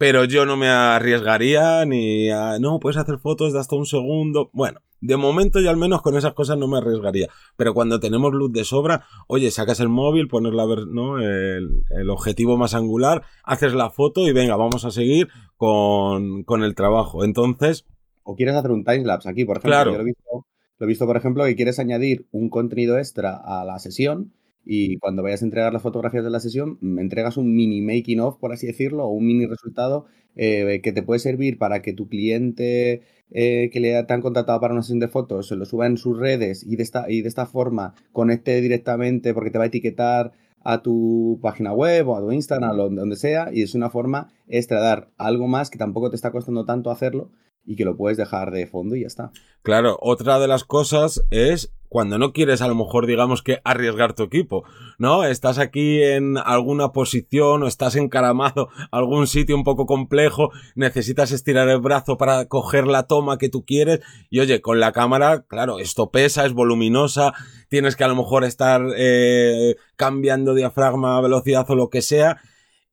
pero 0.00 0.24
yo 0.24 0.46
no 0.46 0.56
me 0.56 0.66
arriesgaría 0.66 1.84
ni 1.84 2.30
a, 2.30 2.58
no, 2.58 2.80
puedes 2.80 2.96
hacer 2.96 3.18
fotos 3.18 3.52
de 3.52 3.60
hasta 3.60 3.76
un 3.76 3.84
segundo. 3.84 4.48
Bueno, 4.54 4.80
de 5.02 5.18
momento 5.18 5.60
yo 5.60 5.68
al 5.68 5.76
menos 5.76 6.00
con 6.00 6.16
esas 6.16 6.32
cosas 6.32 6.56
no 6.56 6.68
me 6.68 6.78
arriesgaría. 6.78 7.28
Pero 7.58 7.74
cuando 7.74 8.00
tenemos 8.00 8.32
luz 8.32 8.50
de 8.50 8.64
sobra, 8.64 9.04
oye, 9.26 9.50
sacas 9.50 9.78
el 9.78 9.90
móvil, 9.90 10.26
pones 10.26 10.54
la, 10.54 10.64
¿no? 10.88 11.18
el, 11.18 11.82
el 11.90 12.08
objetivo 12.08 12.56
más 12.56 12.72
angular, 12.72 13.24
haces 13.44 13.74
la 13.74 13.90
foto 13.90 14.26
y 14.26 14.32
venga, 14.32 14.56
vamos 14.56 14.86
a 14.86 14.90
seguir 14.90 15.28
con, 15.58 16.44
con 16.44 16.64
el 16.64 16.74
trabajo. 16.74 17.22
Entonces... 17.22 17.84
O 18.22 18.36
quieres 18.36 18.54
hacer 18.54 18.70
un 18.70 18.86
timelapse 18.86 19.28
aquí, 19.28 19.44
por 19.44 19.58
ejemplo. 19.58 19.70
Claro. 19.70 19.90
Yo 19.90 19.96
lo 19.98 20.02
he, 20.02 20.06
visto, 20.06 20.46
lo 20.78 20.86
he 20.86 20.88
visto, 20.88 21.04
por 21.04 21.18
ejemplo, 21.18 21.44
que 21.44 21.56
quieres 21.56 21.78
añadir 21.78 22.26
un 22.30 22.48
contenido 22.48 22.96
extra 22.96 23.36
a 23.36 23.66
la 23.66 23.78
sesión 23.78 24.32
y 24.64 24.98
cuando 24.98 25.22
vayas 25.22 25.42
a 25.42 25.46
entregar 25.46 25.72
las 25.72 25.82
fotografías 25.82 26.24
de 26.24 26.30
la 26.30 26.40
sesión, 26.40 26.78
me 26.80 27.02
entregas 27.02 27.36
un 27.36 27.54
mini 27.54 27.80
making 27.80 28.20
of, 28.20 28.38
por 28.38 28.52
así 28.52 28.66
decirlo, 28.66 29.04
o 29.04 29.08
un 29.08 29.26
mini 29.26 29.46
resultado 29.46 30.06
eh, 30.36 30.80
que 30.82 30.92
te 30.92 31.02
puede 31.02 31.18
servir 31.18 31.58
para 31.58 31.82
que 31.82 31.92
tu 31.92 32.08
cliente 32.08 33.02
eh, 33.32 33.70
que 33.72 33.78
le 33.78 34.02
te 34.02 34.12
han 34.12 34.22
contratado 34.22 34.60
para 34.60 34.74
una 34.74 34.82
sesión 34.82 34.98
de 34.98 35.06
fotos 35.06 35.46
se 35.46 35.54
lo 35.54 35.64
suba 35.64 35.86
en 35.86 35.96
sus 35.96 36.18
redes 36.18 36.64
y 36.66 36.74
de 36.74 36.82
esta, 36.82 37.08
y 37.08 37.22
de 37.22 37.28
esta 37.28 37.46
forma 37.46 37.94
conecte 38.12 38.60
directamente 38.60 39.34
porque 39.34 39.50
te 39.50 39.58
va 39.58 39.64
a 39.64 39.68
etiquetar 39.68 40.32
a 40.64 40.82
tu 40.82 41.38
página 41.40 41.72
web 41.72 42.08
o 42.08 42.16
a 42.16 42.20
tu 42.20 42.32
Instagram 42.32 42.78
o 42.78 42.90
donde 42.90 43.14
sea 43.16 43.50
y 43.52 43.62
es 43.62 43.76
una 43.76 43.88
forma 43.88 44.32
extra 44.48 44.78
de 44.78 44.84
dar 44.84 45.10
algo 45.16 45.46
más 45.46 45.70
que 45.70 45.78
tampoco 45.78 46.10
te 46.10 46.16
está 46.16 46.32
costando 46.32 46.64
tanto 46.64 46.90
hacerlo 46.90 47.30
y 47.64 47.76
que 47.76 47.84
lo 47.84 47.96
puedes 47.96 48.18
dejar 48.18 48.50
de 48.50 48.66
fondo 48.66 48.96
y 48.96 49.02
ya 49.02 49.06
está. 49.06 49.30
Claro, 49.62 49.96
otra 50.00 50.40
de 50.40 50.48
las 50.48 50.64
cosas 50.64 51.22
es 51.30 51.72
cuando 51.90 52.18
no 52.18 52.32
quieres 52.32 52.62
a 52.62 52.68
lo 52.68 52.76
mejor 52.76 53.06
digamos 53.06 53.42
que 53.42 53.60
arriesgar 53.64 54.14
tu 54.14 54.22
equipo, 54.22 54.64
¿no? 54.96 55.24
Estás 55.24 55.58
aquí 55.58 56.00
en 56.00 56.38
alguna 56.38 56.92
posición 56.92 57.64
o 57.64 57.66
estás 57.66 57.96
encaramado 57.96 58.68
a 58.92 58.96
algún 58.96 59.26
sitio 59.26 59.56
un 59.56 59.64
poco 59.64 59.86
complejo, 59.86 60.50
necesitas 60.76 61.32
estirar 61.32 61.68
el 61.68 61.80
brazo 61.80 62.16
para 62.16 62.46
coger 62.46 62.86
la 62.86 63.08
toma 63.08 63.38
que 63.38 63.48
tú 63.48 63.64
quieres 63.64 64.00
y 64.30 64.38
oye, 64.38 64.60
con 64.60 64.78
la 64.78 64.92
cámara, 64.92 65.42
claro, 65.48 65.80
esto 65.80 66.12
pesa, 66.12 66.46
es 66.46 66.52
voluminosa, 66.52 67.34
tienes 67.68 67.96
que 67.96 68.04
a 68.04 68.08
lo 68.08 68.14
mejor 68.14 68.44
estar 68.44 68.82
eh, 68.96 69.74
cambiando 69.96 70.54
diafragma, 70.54 71.20
velocidad 71.20 71.68
o 71.68 71.74
lo 71.74 71.90
que 71.90 72.02
sea 72.02 72.40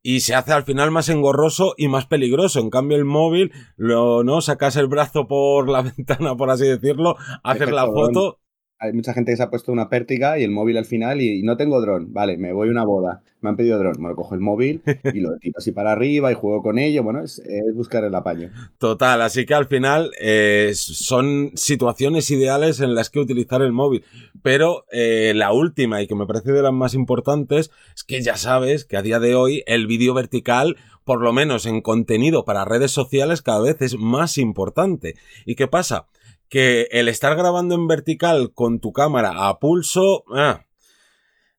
y 0.02 0.20
se 0.20 0.34
hace 0.34 0.52
al 0.52 0.64
final 0.64 0.90
más 0.90 1.08
engorroso 1.08 1.74
y 1.76 1.86
más 1.86 2.06
peligroso. 2.06 2.58
En 2.60 2.70
cambio, 2.70 2.96
el 2.96 3.04
móvil, 3.04 3.52
lo, 3.76 4.24
¿no? 4.24 4.40
Sacas 4.40 4.74
el 4.76 4.88
brazo 4.88 5.28
por 5.28 5.68
la 5.68 5.82
ventana, 5.96 6.36
por 6.36 6.50
así 6.50 6.66
decirlo, 6.66 7.16
haces 7.44 7.70
la 7.70 7.86
foto 7.86 8.40
hay 8.80 8.92
mucha 8.92 9.12
gente 9.12 9.32
que 9.32 9.36
se 9.36 9.42
ha 9.42 9.50
puesto 9.50 9.72
una 9.72 9.88
pértiga 9.88 10.38
y 10.38 10.44
el 10.44 10.50
móvil 10.50 10.76
al 10.76 10.84
final 10.84 11.20
y, 11.20 11.42
no 11.42 11.56
tengo 11.56 11.80
dron. 11.80 12.12
Vale, 12.12 12.36
me 12.38 12.52
voy 12.52 12.68
a 12.68 12.70
una 12.70 12.84
boda. 12.84 13.22
Me 13.40 13.50
han 13.50 13.56
pedido 13.56 13.78
dron. 13.78 13.94
Lo 14.00 14.14
cojo 14.14 14.34
el 14.34 14.40
móvil 14.40 14.82
y 15.12 15.20
lo 15.20 15.36
tiro 15.38 15.54
así 15.58 15.72
para 15.72 15.92
arriba 15.92 16.30
y 16.30 16.34
juego 16.34 16.62
con 16.62 16.78
ello. 16.78 17.02
Bueno, 17.02 17.22
es, 17.22 17.40
es 17.40 17.74
buscar 17.74 18.04
el 18.04 18.14
apaño. 18.14 18.50
Total, 18.78 19.20
así 19.22 19.46
que 19.46 19.54
al 19.54 19.66
final 19.66 20.12
eh, 20.20 20.72
son 20.74 21.50
situaciones 21.54 22.30
ideales 22.30 22.80
en 22.80 22.94
las 22.94 23.10
que 23.10 23.20
utilizar 23.20 23.62
el 23.62 23.72
móvil. 23.72 24.04
Pero 24.42 24.84
eh, 24.92 25.32
la 25.34 25.52
última 25.52 26.00
y 26.00 26.06
que 26.06 26.14
me 26.14 26.26
parece 26.26 26.52
de 26.52 26.62
las 26.62 26.72
más 26.72 26.94
importantes 26.94 27.70
es 27.94 28.04
que 28.04 28.22
ya 28.22 28.36
sabes 28.36 28.84
que 28.84 28.96
a 28.96 29.02
día 29.02 29.18
de 29.18 29.34
hoy 29.34 29.64
el 29.66 29.86
vídeo 29.86 30.14
vertical 30.14 30.76
por 31.08 31.22
lo 31.22 31.32
menos 31.32 31.64
en 31.64 31.80
contenido 31.80 32.44
para 32.44 32.66
redes 32.66 32.90
sociales 32.90 33.40
cada 33.40 33.62
vez 33.62 33.80
es 33.80 33.98
más 33.98 34.36
importante. 34.36 35.14
¿Y 35.46 35.54
qué 35.54 35.66
pasa? 35.66 36.06
Que 36.48 36.88
el 36.90 37.08
estar 37.08 37.36
grabando 37.36 37.74
en 37.74 37.86
vertical 37.86 38.52
con 38.54 38.80
tu 38.80 38.92
cámara 38.92 39.48
a 39.48 39.58
pulso 39.58 40.24
eh, 40.36 40.56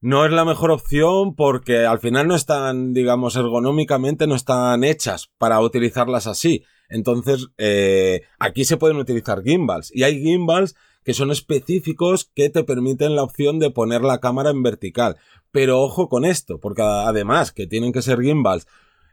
no 0.01 0.25
es 0.25 0.31
la 0.31 0.46
mejor 0.46 0.72
opción 0.72 1.36
porque 1.36 1.86
al 1.86 2.00
final 2.00 2.27
no 2.27 2.36
están, 2.36 2.93
digamos, 2.93 3.36
ergonómicamente 3.36 4.27
no 4.27 4.36
están 4.36 4.84
hechas 4.84 5.29
para 5.38 5.60
utilizarlas 5.60 6.25
así. 6.27 6.63
Entonces, 6.89 7.48
eh, 7.58 8.22
aquí 8.39 8.65
se 8.65 8.77
pueden 8.77 8.98
utilizar 8.98 9.43
gimbals 9.43 9.91
y 9.93 10.03
hay 10.03 10.22
gimbals 10.22 10.75
que 11.03 11.13
son 11.13 11.31
específicos 11.31 12.29
que 12.34 12.50
te 12.50 12.63
permiten 12.63 13.15
la 13.15 13.24
opción 13.24 13.60
de 13.60 13.72
poner 13.72 14.01
la 14.01 14.19
cámara 14.19 14.51
en 14.51 14.63
vertical. 14.63 15.17
Pero 15.51 15.81
ojo 15.81 16.08
con 16.10 16.25
esto, 16.25 16.60
porque 16.60 16.81
además 16.81 17.51
que 17.51 17.67
tienen 17.67 17.91
que 17.91 18.01
ser 18.01 18.22
gimbals 18.22 18.67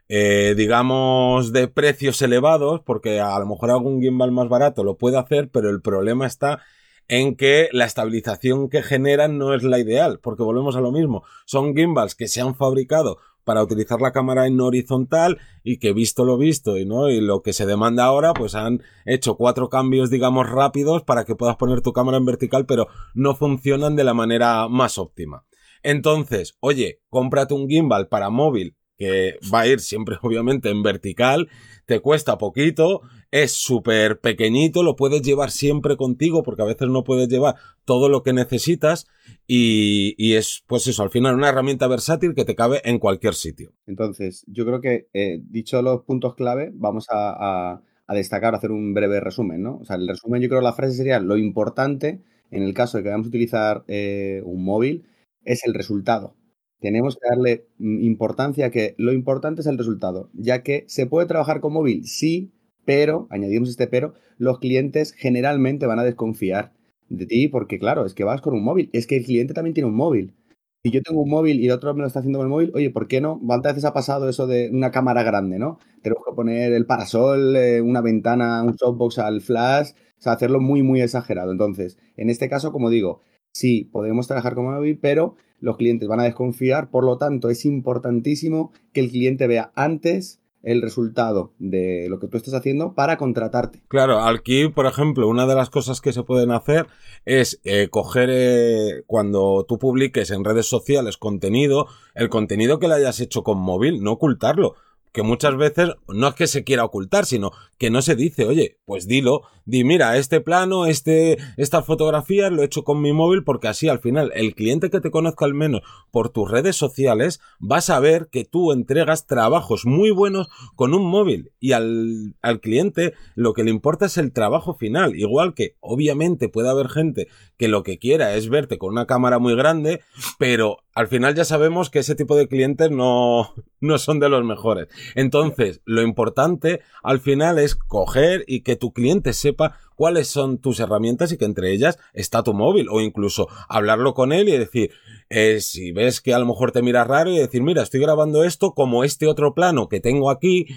eh, 0.09 0.53
digamos, 0.55 1.51
de 1.51 1.67
precios 1.67 2.21
elevados, 2.21 2.81
porque 2.85 3.19
a 3.19 3.37
lo 3.39 3.45
mejor 3.45 3.71
algún 3.71 4.01
gimbal 4.01 4.31
más 4.31 4.49
barato 4.49 4.83
lo 4.83 4.97
puede 4.97 5.17
hacer, 5.17 5.49
pero 5.49 5.69
el 5.69 5.81
problema 5.81 6.25
está 6.25 6.61
en 7.07 7.35
que 7.35 7.69
la 7.71 7.85
estabilización 7.85 8.69
que 8.69 8.83
generan 8.83 9.37
no 9.37 9.53
es 9.53 9.63
la 9.63 9.79
ideal, 9.79 10.19
porque 10.21 10.43
volvemos 10.43 10.75
a 10.75 10.81
lo 10.81 10.91
mismo. 10.91 11.23
Son 11.45 11.75
gimbals 11.75 12.15
que 12.15 12.27
se 12.27 12.41
han 12.41 12.55
fabricado 12.55 13.17
para 13.47 13.63
utilizar 13.63 14.01
la 14.01 14.11
cámara 14.11 14.45
en 14.45 14.59
horizontal 14.59 15.39
y 15.63 15.77
que 15.77 15.93
visto 15.93 16.25
lo 16.25 16.37
visto 16.37 16.77
y 16.77 16.85
no 16.85 17.09
y 17.09 17.21
lo 17.21 17.41
que 17.41 17.53
se 17.53 17.65
demanda 17.65 18.03
ahora 18.03 18.33
pues 18.33 18.55
han 18.55 18.83
hecho 19.05 19.37
cuatro 19.37 19.69
cambios 19.69 20.09
digamos 20.09 20.49
rápidos 20.49 21.03
para 21.03 21.23
que 21.23 21.33
puedas 21.33 21.55
poner 21.55 21.79
tu 21.79 21.93
cámara 21.93 22.17
en 22.17 22.25
vertical 22.25 22.65
pero 22.65 22.87
no 23.13 23.35
funcionan 23.35 23.95
de 23.95 24.03
la 24.03 24.13
manera 24.13 24.67
más 24.67 24.97
óptima. 24.97 25.45
Entonces, 25.81 26.57
oye, 26.59 26.99
cómprate 27.09 27.53
un 27.53 27.69
gimbal 27.69 28.09
para 28.09 28.29
móvil 28.29 28.75
que 28.97 29.37
va 29.53 29.61
a 29.61 29.67
ir 29.67 29.79
siempre 29.79 30.17
obviamente 30.21 30.69
en 30.69 30.83
vertical, 30.83 31.49
te 31.85 32.01
cuesta 32.01 32.37
poquito, 32.37 33.01
es 33.31 33.53
súper 33.53 34.19
pequeñito, 34.19 34.83
lo 34.83 34.95
puedes 34.95 35.21
llevar 35.21 35.51
siempre 35.51 35.95
contigo 35.95 36.43
porque 36.43 36.61
a 36.61 36.65
veces 36.65 36.89
no 36.89 37.03
puedes 37.03 37.29
llevar 37.29 37.55
todo 37.85 38.09
lo 38.09 38.23
que 38.23 38.33
necesitas 38.33 39.07
y, 39.47 40.13
y 40.17 40.35
es 40.35 40.63
pues 40.67 40.87
eso, 40.87 41.03
al 41.03 41.09
final 41.09 41.35
una 41.35 41.49
herramienta 41.49 41.87
versátil 41.87 42.35
que 42.35 42.43
te 42.43 42.55
cabe 42.55 42.81
en 42.83 42.99
cualquier 42.99 43.35
sitio. 43.35 43.71
Entonces, 43.85 44.43
yo 44.47 44.65
creo 44.65 44.81
que 44.81 45.07
eh, 45.13 45.39
dicho 45.49 45.81
los 45.81 46.03
puntos 46.03 46.35
clave, 46.35 46.71
vamos 46.73 47.07
a, 47.09 47.81
a, 48.07 48.13
destacar, 48.13 48.55
hacer 48.55 48.71
un 48.71 48.93
breve 48.93 49.19
resumen, 49.19 49.61
¿no? 49.61 49.77
O 49.77 49.85
sea, 49.85 49.97
el 49.97 50.07
resumen 50.07 50.41
yo 50.41 50.49
creo 50.49 50.61
que 50.61 50.65
la 50.65 50.73
frase 50.73 50.95
sería 50.95 51.19
lo 51.19 51.37
importante 51.37 52.21
en 52.51 52.63
el 52.63 52.73
caso 52.73 52.97
de 52.97 53.03
que 53.03 53.09
vayamos 53.09 53.27
a 53.27 53.29
utilizar 53.29 53.83
eh, 53.87 54.41
un 54.45 54.63
móvil 54.63 55.05
es 55.43 55.65
el 55.65 55.73
resultado 55.73 56.36
tenemos 56.79 57.15
que 57.17 57.27
darle 57.29 57.67
mm, 57.79 58.03
importancia 58.03 58.67
a 58.67 58.71
que 58.71 58.95
lo 58.97 59.13
importante 59.13 59.61
es 59.61 59.67
el 59.67 59.77
resultado, 59.77 60.29
ya 60.33 60.63
que 60.63 60.85
se 60.87 61.05
puede 61.07 61.27
trabajar 61.27 61.61
con 61.61 61.73
móvil, 61.73 62.05
sí, 62.05 62.51
pero, 62.85 63.27
añadimos 63.31 63.69
este 63.69 63.87
pero, 63.87 64.13
los 64.37 64.59
clientes 64.59 65.11
generalmente 65.13 65.85
van 65.87 65.99
a 65.99 66.03
desconfiar 66.03 66.73
de 67.09 67.25
ti 67.25 67.47
porque, 67.47 67.79
claro, 67.79 68.05
es 68.05 68.13
que 68.13 68.23
vas 68.23 68.41
con 68.41 68.53
un 68.53 68.63
móvil, 68.63 68.89
es 68.93 69.07
que 69.07 69.17
el 69.17 69.25
cliente 69.25 69.53
también 69.53 69.73
tiene 69.73 69.89
un 69.89 69.95
móvil. 69.95 70.35
Si 70.83 70.91
yo 70.91 71.01
tengo 71.01 71.21
un 71.21 71.29
móvil 71.29 71.59
y 71.59 71.65
el 71.65 71.71
otro 71.73 71.93
me 71.93 72.01
lo 72.01 72.07
está 72.07 72.19
haciendo 72.19 72.39
con 72.39 72.45
el 72.47 72.51
móvil, 72.51 72.71
oye, 72.75 72.89
¿por 72.91 73.07
qué 73.07 73.19
no? 73.19 73.41
¿Cuántas 73.45 73.73
veces 73.73 73.85
ha 73.85 73.93
pasado 73.93 74.29
eso 74.29 74.47
de 74.47 74.69
una 74.71 74.91
cámara 74.91 75.23
grande, 75.23 75.59
no? 75.59 75.79
Tenemos 76.01 76.23
que 76.25 76.33
poner 76.35 76.71
el 76.73 76.85
parasol, 76.85 77.55
eh, 77.55 77.81
una 77.81 78.01
ventana, 78.01 78.63
un 78.63 78.77
softbox 78.77 79.19
al 79.19 79.41
flash, 79.41 79.89
o 80.19 80.21
sea, 80.21 80.33
hacerlo 80.33 80.59
muy, 80.61 80.83
muy 80.83 81.01
exagerado. 81.01 81.51
Entonces, 81.51 81.97
en 82.15 82.29
este 82.29 82.47
caso, 82.49 82.71
como 82.71 82.89
digo, 82.89 83.21
sí, 83.51 83.89
podemos 83.91 84.27
trabajar 84.27 84.55
con 84.55 84.65
móvil, 84.65 84.99
pero 85.01 85.35
los 85.59 85.77
clientes 85.77 86.07
van 86.07 86.19
a 86.19 86.23
desconfiar, 86.23 86.89
por 86.89 87.03
lo 87.03 87.17
tanto 87.17 87.49
es 87.49 87.65
importantísimo 87.65 88.71
que 88.93 89.01
el 89.01 89.09
cliente 89.09 89.47
vea 89.47 89.71
antes 89.75 90.41
el 90.63 90.81
resultado 90.81 91.53
de 91.59 92.07
lo 92.09 92.19
que 92.19 92.27
tú 92.27 92.35
estás 92.35 92.53
haciendo 92.53 92.93
para 92.93 93.17
contratarte. 93.17 93.81
Claro, 93.87 94.19
aquí, 94.19 94.67
por 94.67 94.85
ejemplo, 94.85 95.27
una 95.29 95.45
de 95.45 95.55
las 95.55 95.69
cosas 95.69 96.01
que 96.01 96.11
se 96.11 96.23
pueden 96.23 96.51
hacer 96.51 96.87
es 97.25 97.61
eh, 97.63 97.87
coger 97.89 98.29
eh, 98.31 99.03
cuando 99.05 99.65
tú 99.67 99.77
publiques 99.77 100.29
en 100.31 100.43
redes 100.43 100.65
sociales 100.65 101.15
contenido, 101.17 101.87
el 102.15 102.29
contenido 102.29 102.79
que 102.79 102.87
le 102.87 102.95
hayas 102.95 103.21
hecho 103.21 103.43
con 103.43 103.59
móvil, 103.59 104.03
no 104.03 104.13
ocultarlo 104.13 104.75
que 105.17 105.23
muchas 105.23 105.57
veces 105.57 105.93
no 106.07 106.27
es 106.27 106.35
que 106.35 106.45
se 106.45 106.63
quiera 106.63 106.85
ocultar, 106.85 107.25
sino 107.25 107.51
que 107.79 107.89
no 107.89 108.03
se 108.03 108.15
dice, 108.15 108.45
oye, 108.45 108.77
pues 108.85 109.07
dilo, 109.07 109.41
di, 109.65 109.83
mira, 109.83 110.15
este 110.15 110.41
plano, 110.41 110.85
este, 110.85 111.39
esta 111.57 111.81
fotografía 111.81 112.51
lo 112.51 112.61
he 112.61 112.65
hecho 112.65 112.83
con 112.83 113.01
mi 113.01 113.13
móvil 113.13 113.43
porque 113.43 113.67
así 113.67 113.89
al 113.89 113.97
final 113.97 114.31
el 114.35 114.53
cliente 114.53 114.91
que 114.91 115.01
te 115.01 115.09
conozca 115.09 115.45
al 115.45 115.55
menos 115.55 115.81
por 116.11 116.29
tus 116.29 116.51
redes 116.51 116.75
sociales 116.75 117.39
va 117.59 117.77
a 117.77 117.81
saber 117.81 118.27
que 118.31 118.45
tú 118.45 118.71
entregas 118.71 119.25
trabajos 119.25 119.87
muy 119.87 120.11
buenos 120.11 120.49
con 120.75 120.93
un 120.93 121.09
móvil 121.09 121.51
y 121.59 121.71
al, 121.71 122.35
al 122.43 122.59
cliente 122.59 123.15
lo 123.33 123.53
que 123.53 123.63
le 123.63 123.71
importa 123.71 124.05
es 124.05 124.19
el 124.19 124.31
trabajo 124.31 124.75
final, 124.75 125.15
igual 125.15 125.55
que 125.55 125.77
obviamente 125.79 126.47
puede 126.47 126.69
haber 126.69 126.89
gente 126.89 127.27
que 127.57 127.67
lo 127.67 127.83
que 127.83 127.97
quiera 127.97 128.35
es 128.35 128.49
verte 128.49 128.77
con 128.77 128.91
una 128.91 129.07
cámara 129.07 129.39
muy 129.39 129.55
grande, 129.55 130.01
pero 130.37 130.77
al 130.93 131.07
final 131.07 131.35
ya 131.35 131.43
sabemos 131.43 131.89
que 131.89 131.99
ese 131.99 132.15
tipo 132.15 132.35
de 132.35 132.47
clientes 132.47 132.91
no, 132.91 133.53
no 133.81 133.97
son 133.97 134.19
de 134.19 134.29
los 134.29 134.43
mejores. 134.43 134.87
Entonces, 135.15 135.81
lo 135.85 136.01
importante 136.01 136.81
al 137.03 137.19
final 137.19 137.59
es 137.59 137.75
coger 137.75 138.43
y 138.47 138.61
que 138.61 138.75
tu 138.75 138.93
cliente 138.93 139.33
sepa 139.33 139.79
cuáles 139.95 140.27
son 140.27 140.59
tus 140.59 140.79
herramientas 140.79 141.31
y 141.31 141.37
que 141.37 141.45
entre 141.45 141.73
ellas 141.73 141.97
está 142.13 142.43
tu 142.43 142.53
móvil 142.53 142.87
o 142.89 143.01
incluso 143.01 143.47
hablarlo 143.67 144.13
con 144.13 144.31
él 144.31 144.47
y 144.47 144.57
decir, 144.57 144.91
eh, 145.29 145.59
si 145.59 145.91
ves 145.91 146.21
que 146.21 146.33
a 146.33 146.39
lo 146.39 146.45
mejor 146.45 146.71
te 146.71 146.83
mira 146.83 147.03
raro 147.03 147.31
y 147.31 147.39
decir, 147.39 147.63
mira, 147.63 147.81
estoy 147.81 147.99
grabando 147.99 148.43
esto 148.43 148.73
como 148.73 149.03
este 149.03 149.27
otro 149.27 149.55
plano 149.55 149.89
que 149.89 149.99
tengo 149.99 150.29
aquí, 150.29 150.67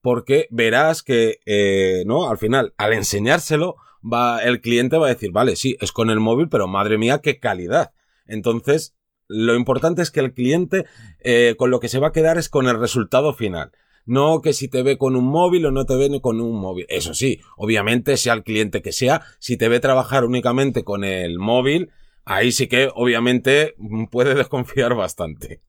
porque 0.00 0.46
verás 0.50 1.02
que, 1.02 1.40
eh, 1.44 2.04
¿no? 2.06 2.30
Al 2.30 2.38
final, 2.38 2.72
al 2.78 2.92
enseñárselo, 2.92 3.76
va, 4.02 4.40
el 4.40 4.60
cliente 4.60 4.96
va 4.96 5.06
a 5.06 5.10
decir, 5.14 5.30
vale, 5.32 5.56
sí, 5.56 5.76
es 5.80 5.92
con 5.92 6.10
el 6.10 6.20
móvil, 6.20 6.48
pero 6.48 6.66
madre 6.68 6.98
mía, 6.98 7.20
qué 7.22 7.38
calidad. 7.38 7.92
Entonces, 8.26 8.94
lo 9.28 9.54
importante 9.54 10.02
es 10.02 10.10
que 10.10 10.20
el 10.20 10.32
cliente 10.32 10.86
eh, 11.20 11.54
con 11.58 11.70
lo 11.70 11.80
que 11.80 11.88
se 11.88 11.98
va 11.98 12.08
a 12.08 12.12
quedar 12.12 12.38
es 12.38 12.48
con 12.48 12.66
el 12.66 12.78
resultado 12.78 13.34
final. 13.34 13.72
No 14.06 14.40
que 14.40 14.54
si 14.54 14.68
te 14.68 14.82
ve 14.82 14.96
con 14.96 15.16
un 15.16 15.26
móvil 15.26 15.66
o 15.66 15.70
no 15.70 15.84
te 15.84 15.94
ve 15.96 16.20
con 16.22 16.40
un 16.40 16.58
móvil. 16.58 16.86
Eso 16.88 17.12
sí, 17.12 17.40
obviamente, 17.56 18.16
sea 18.16 18.32
el 18.32 18.42
cliente 18.42 18.80
que 18.80 18.92
sea, 18.92 19.22
si 19.38 19.58
te 19.58 19.68
ve 19.68 19.80
trabajar 19.80 20.24
únicamente 20.24 20.82
con 20.82 21.04
el 21.04 21.38
móvil, 21.38 21.90
ahí 22.24 22.50
sí 22.52 22.68
que 22.68 22.88
obviamente 22.94 23.74
puede 24.10 24.34
desconfiar 24.36 24.94
bastante. 24.94 25.60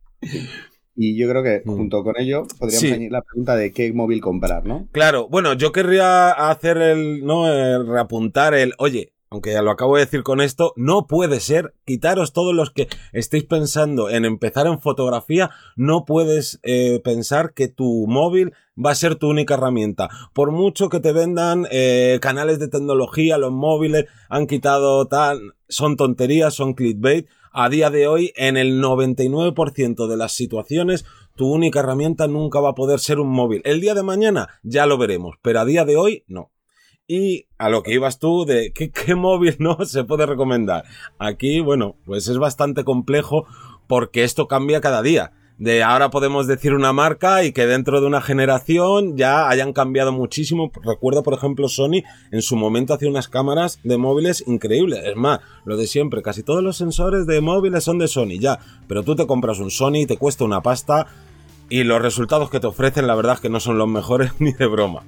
Y 1.02 1.16
yo 1.16 1.30
creo 1.30 1.42
que 1.44 1.62
mm. 1.64 1.78
junto 1.78 2.04
con 2.04 2.20
ello 2.20 2.46
podríamos 2.60 2.84
añadir 2.84 3.12
la 3.14 3.22
pregunta 3.22 3.56
de 3.56 3.72
qué 3.72 3.94
móvil 3.94 4.20
comprar, 4.20 4.66
¿no? 4.66 4.90
Claro, 4.92 5.30
bueno, 5.30 5.54
yo 5.54 5.72
querría 5.72 6.30
hacer 6.32 6.76
el, 6.76 7.26
¿no? 7.26 7.46
reapuntar 7.86 8.54
el, 8.54 8.74
oye, 8.80 9.14
aunque 9.30 9.54
ya 9.54 9.62
lo 9.62 9.72
acabo 9.72 9.96
de 9.96 10.06
decir 10.06 10.24
con 10.24 10.42
esto, 10.42 10.74
no 10.76 11.08
puede 11.08 11.40
ser, 11.40 11.76
quitaros 11.86 12.34
todos 12.34 12.54
los 12.54 12.72
que 12.72 12.88
estéis 13.14 13.44
pensando 13.44 14.10
en 14.10 14.26
empezar 14.26 14.66
en 14.68 14.82
fotografía, 14.82 15.52
no 15.76 16.06
puedes 16.06 16.60
eh, 16.64 17.00
pensar 17.04 17.54
que 17.54 17.68
tu 17.68 18.06
móvil 18.08 18.54
va 18.84 18.92
a 18.92 18.96
ser 18.96 19.16
tu 19.16 19.30
única 19.30 19.54
herramienta. 19.54 20.10
Por 20.34 20.52
mucho 20.52 20.90
que 20.90 21.00
te 21.00 21.12
vendan 21.12 21.68
eh, 21.70 22.18
canales 22.22 22.60
de 22.60 22.70
tecnología, 22.70 23.38
los 23.38 23.52
móviles 23.52 24.06
han 24.30 24.48
quitado 24.48 25.08
tal, 25.08 25.54
son 25.68 25.96
tonterías, 25.96 26.54
son 26.54 26.74
clickbait. 26.74 27.28
A 27.52 27.68
día 27.70 27.90
de 27.90 28.08
hoy, 28.08 28.32
en 28.36 28.58
el 28.58 28.82
99% 28.82 30.08
de 30.08 30.18
las 30.18 30.34
situaciones, 30.34 31.06
tu 31.36 31.52
única 31.52 31.80
herramienta 31.80 32.28
nunca 32.28 32.60
va 32.60 32.70
a 32.70 32.76
poder 32.76 33.00
ser 33.00 33.20
un 33.20 33.30
móvil. 33.30 33.62
El 33.66 33.82
día 33.82 33.96
de 33.96 34.04
mañana 34.04 34.50
ya 34.62 34.86
lo 34.86 34.98
veremos, 34.98 35.36
pero 35.42 35.60
a 35.60 35.66
día 35.66 35.84
de 35.84 35.98
hoy 35.98 36.24
no. 36.28 36.52
Y 37.12 37.48
a 37.58 37.70
lo 37.70 37.82
que 37.82 37.92
ibas 37.92 38.20
tú 38.20 38.46
de 38.46 38.72
qué, 38.94 39.16
móvil 39.16 39.56
no 39.58 39.84
se 39.84 40.04
puede 40.04 40.28
recomendar. 40.28 40.86
Aquí, 41.18 41.60
bueno, 41.60 41.96
pues 42.06 42.28
es 42.28 42.38
bastante 42.38 42.84
complejo 42.84 43.48
porque 43.88 44.24
esto 44.24 44.48
cambia 44.48 44.80
cada 44.80 45.02
día. 45.02 45.32
De 45.58 45.82
ahora 45.82 46.12
podemos 46.12 46.46
decir 46.46 46.74
una 46.76 46.94
marca 46.94 47.44
y 47.44 47.52
que 47.52 47.66
dentro 47.66 48.00
de 48.00 48.06
una 48.06 48.22
generación 48.22 49.18
ya 49.18 49.50
hayan 49.50 49.74
cambiado 49.74 50.12
muchísimo. 50.12 50.72
Recuerdo, 50.84 51.24
por 51.24 51.34
ejemplo, 51.34 51.68
Sony 51.68 52.04
en 52.32 52.44
su 52.44 52.56
momento 52.56 52.94
hacía 52.94 53.10
unas 53.10 53.28
cámaras 53.28 53.80
de 53.84 53.98
móviles 53.98 54.44
increíbles. 54.46 55.04
Es 55.04 55.16
más, 55.16 55.40
lo 55.66 55.78
de 55.78 55.88
siempre, 55.88 56.22
casi 56.22 56.44
todos 56.44 56.62
los 56.62 56.78
sensores 56.78 57.26
de 57.26 57.42
móviles 57.42 57.84
son 57.84 57.98
de 57.98 58.08
Sony, 58.08 58.38
ya. 58.40 58.60
Pero 58.88 59.02
tú 59.02 59.16
te 59.16 59.26
compras 59.26 59.58
un 59.58 59.72
Sony 59.72 60.06
te 60.08 60.18
cuesta 60.18 60.46
una 60.46 60.62
pasta 60.62 61.08
y 61.70 61.84
los 61.84 62.04
resultados 62.04 62.52
que 62.52 62.60
te 62.60 62.68
ofrecen 62.68 63.08
la 63.08 63.16
verdad 63.16 63.34
es 63.34 63.42
que 63.42 63.50
no 63.50 63.60
son 63.60 63.80
los 63.80 63.88
mejores 63.88 64.32
ni 64.40 64.54
de 64.54 64.68
broma 64.68 65.04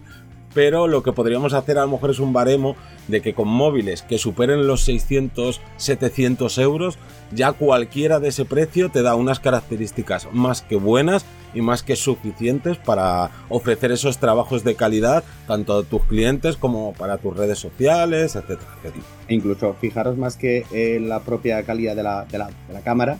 pero 0.53 0.87
lo 0.87 1.03
que 1.03 1.13
podríamos 1.13 1.53
hacer 1.53 1.77
a 1.77 1.81
lo 1.81 1.91
mejor 1.91 2.11
es 2.11 2.19
un 2.19 2.33
baremo 2.33 2.75
de 3.07 3.21
que 3.21 3.33
con 3.33 3.47
móviles 3.47 4.01
que 4.01 4.17
superen 4.17 4.67
los 4.67 4.83
600, 4.83 5.61
700 5.77 6.57
euros, 6.57 6.97
ya 7.31 7.51
cualquiera 7.53 8.19
de 8.19 8.29
ese 8.29 8.45
precio 8.45 8.89
te 8.89 9.01
da 9.01 9.15
unas 9.15 9.39
características 9.39 10.27
más 10.31 10.61
que 10.61 10.75
buenas 10.75 11.25
y 11.53 11.61
más 11.61 11.83
que 11.83 11.95
suficientes 11.95 12.77
para 12.77 13.31
ofrecer 13.49 13.91
esos 13.91 14.17
trabajos 14.19 14.63
de 14.63 14.75
calidad 14.75 15.23
tanto 15.47 15.79
a 15.79 15.83
tus 15.83 16.03
clientes 16.05 16.55
como 16.57 16.93
para 16.93 17.17
tus 17.17 17.35
redes 17.35 17.59
sociales, 17.59 18.35
etcétera, 18.35 18.77
E 19.27 19.33
incluso 19.33 19.75
fijaros 19.79 20.17
más 20.17 20.37
que 20.37 20.65
en 20.71 21.09
la 21.09 21.21
propia 21.21 21.63
calidad 21.63 21.95
de 21.95 22.03
la, 22.03 22.25
de 22.25 22.37
la, 22.37 22.49
cámara, 22.83 23.17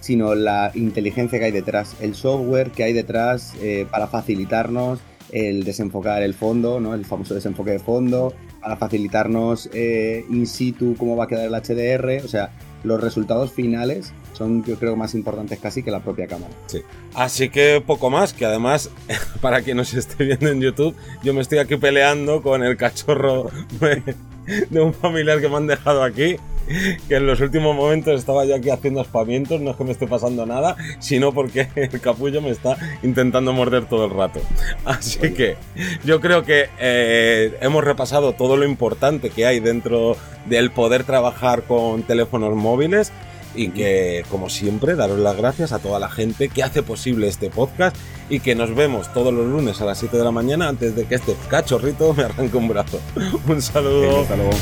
sino 0.00 0.34
la 0.34 0.70
inteligencia 0.74 1.38
que 1.38 1.46
hay 1.46 1.52
detrás, 1.52 1.96
el 2.00 2.14
software 2.14 2.70
que 2.70 2.84
hay 2.84 2.92
detrás 2.92 3.54
eh, 3.62 3.86
para 3.90 4.06
facilitarnos 4.06 5.00
el 5.30 5.64
desenfocar 5.64 6.22
el 6.22 6.34
fondo, 6.34 6.80
¿no? 6.80 6.94
el 6.94 7.04
famoso 7.04 7.34
desenfoque 7.34 7.72
de 7.72 7.78
fondo, 7.78 8.34
para 8.60 8.76
facilitarnos 8.76 9.68
eh, 9.72 10.24
in 10.30 10.46
situ 10.46 10.96
cómo 10.96 11.16
va 11.16 11.24
a 11.24 11.26
quedar 11.28 11.46
el 11.46 11.54
HDR. 11.54 12.24
O 12.24 12.28
sea, 12.28 12.50
los 12.82 13.00
resultados 13.00 13.52
finales 13.52 14.12
son 14.32 14.64
yo 14.64 14.76
creo 14.78 14.96
más 14.96 15.14
importantes 15.14 15.58
casi 15.58 15.82
que 15.82 15.90
la 15.90 16.00
propia 16.00 16.26
cámara. 16.26 16.52
Sí. 16.66 16.82
Así 17.14 17.48
que 17.48 17.82
poco 17.84 18.10
más, 18.10 18.32
que 18.32 18.44
además, 18.44 18.90
para 19.40 19.62
quien 19.62 19.76
nos 19.76 19.94
esté 19.94 20.24
viendo 20.24 20.48
en 20.48 20.60
YouTube, 20.60 20.94
yo 21.22 21.34
me 21.34 21.40
estoy 21.40 21.58
aquí 21.58 21.76
peleando 21.76 22.42
con 22.42 22.62
el 22.62 22.76
cachorro 22.76 23.50
de 24.70 24.80
un 24.80 24.92
familiar 24.94 25.40
que 25.40 25.48
me 25.48 25.56
han 25.56 25.66
dejado 25.66 26.02
aquí 26.02 26.36
que 27.08 27.16
en 27.16 27.26
los 27.26 27.40
últimos 27.40 27.74
momentos 27.74 28.18
estaba 28.18 28.44
yo 28.44 28.54
aquí 28.54 28.70
haciendo 28.70 29.00
espamientos, 29.00 29.60
no 29.60 29.70
es 29.70 29.76
que 29.76 29.84
me 29.84 29.92
esté 29.92 30.06
pasando 30.06 30.46
nada, 30.46 30.76
sino 30.98 31.32
porque 31.32 31.68
el 31.76 32.00
capullo 32.00 32.40
me 32.40 32.50
está 32.50 32.76
intentando 33.02 33.52
morder 33.52 33.86
todo 33.86 34.06
el 34.06 34.10
rato. 34.10 34.40
Así 34.84 35.18
que 35.32 35.56
yo 36.04 36.20
creo 36.20 36.44
que 36.44 36.68
eh, 36.78 37.56
hemos 37.60 37.84
repasado 37.84 38.32
todo 38.32 38.56
lo 38.56 38.64
importante 38.64 39.30
que 39.30 39.46
hay 39.46 39.60
dentro 39.60 40.16
del 40.46 40.70
poder 40.70 41.04
trabajar 41.04 41.62
con 41.64 42.02
teléfonos 42.02 42.54
móviles 42.54 43.12
y 43.54 43.68
que, 43.68 44.24
como 44.30 44.50
siempre, 44.50 44.96
daros 44.96 45.18
las 45.18 45.36
gracias 45.36 45.72
a 45.72 45.78
toda 45.78 45.98
la 45.98 46.10
gente 46.10 46.48
que 46.48 46.62
hace 46.62 46.82
posible 46.82 47.28
este 47.28 47.50
podcast 47.50 47.96
y 48.28 48.40
que 48.40 48.54
nos 48.54 48.74
vemos 48.74 49.12
todos 49.12 49.32
los 49.32 49.46
lunes 49.46 49.80
a 49.80 49.84
las 49.84 49.98
7 49.98 50.16
de 50.16 50.24
la 50.24 50.30
mañana 50.30 50.68
antes 50.68 50.96
de 50.96 51.04
que 51.04 51.14
este 51.16 51.36
cachorrito 51.48 52.14
me 52.16 52.24
arranque 52.24 52.56
un 52.56 52.68
brazo. 52.68 53.00
Un 53.46 53.62
saludo. 53.62 54.22
Hasta 54.22 54.36
luego. 54.36 54.52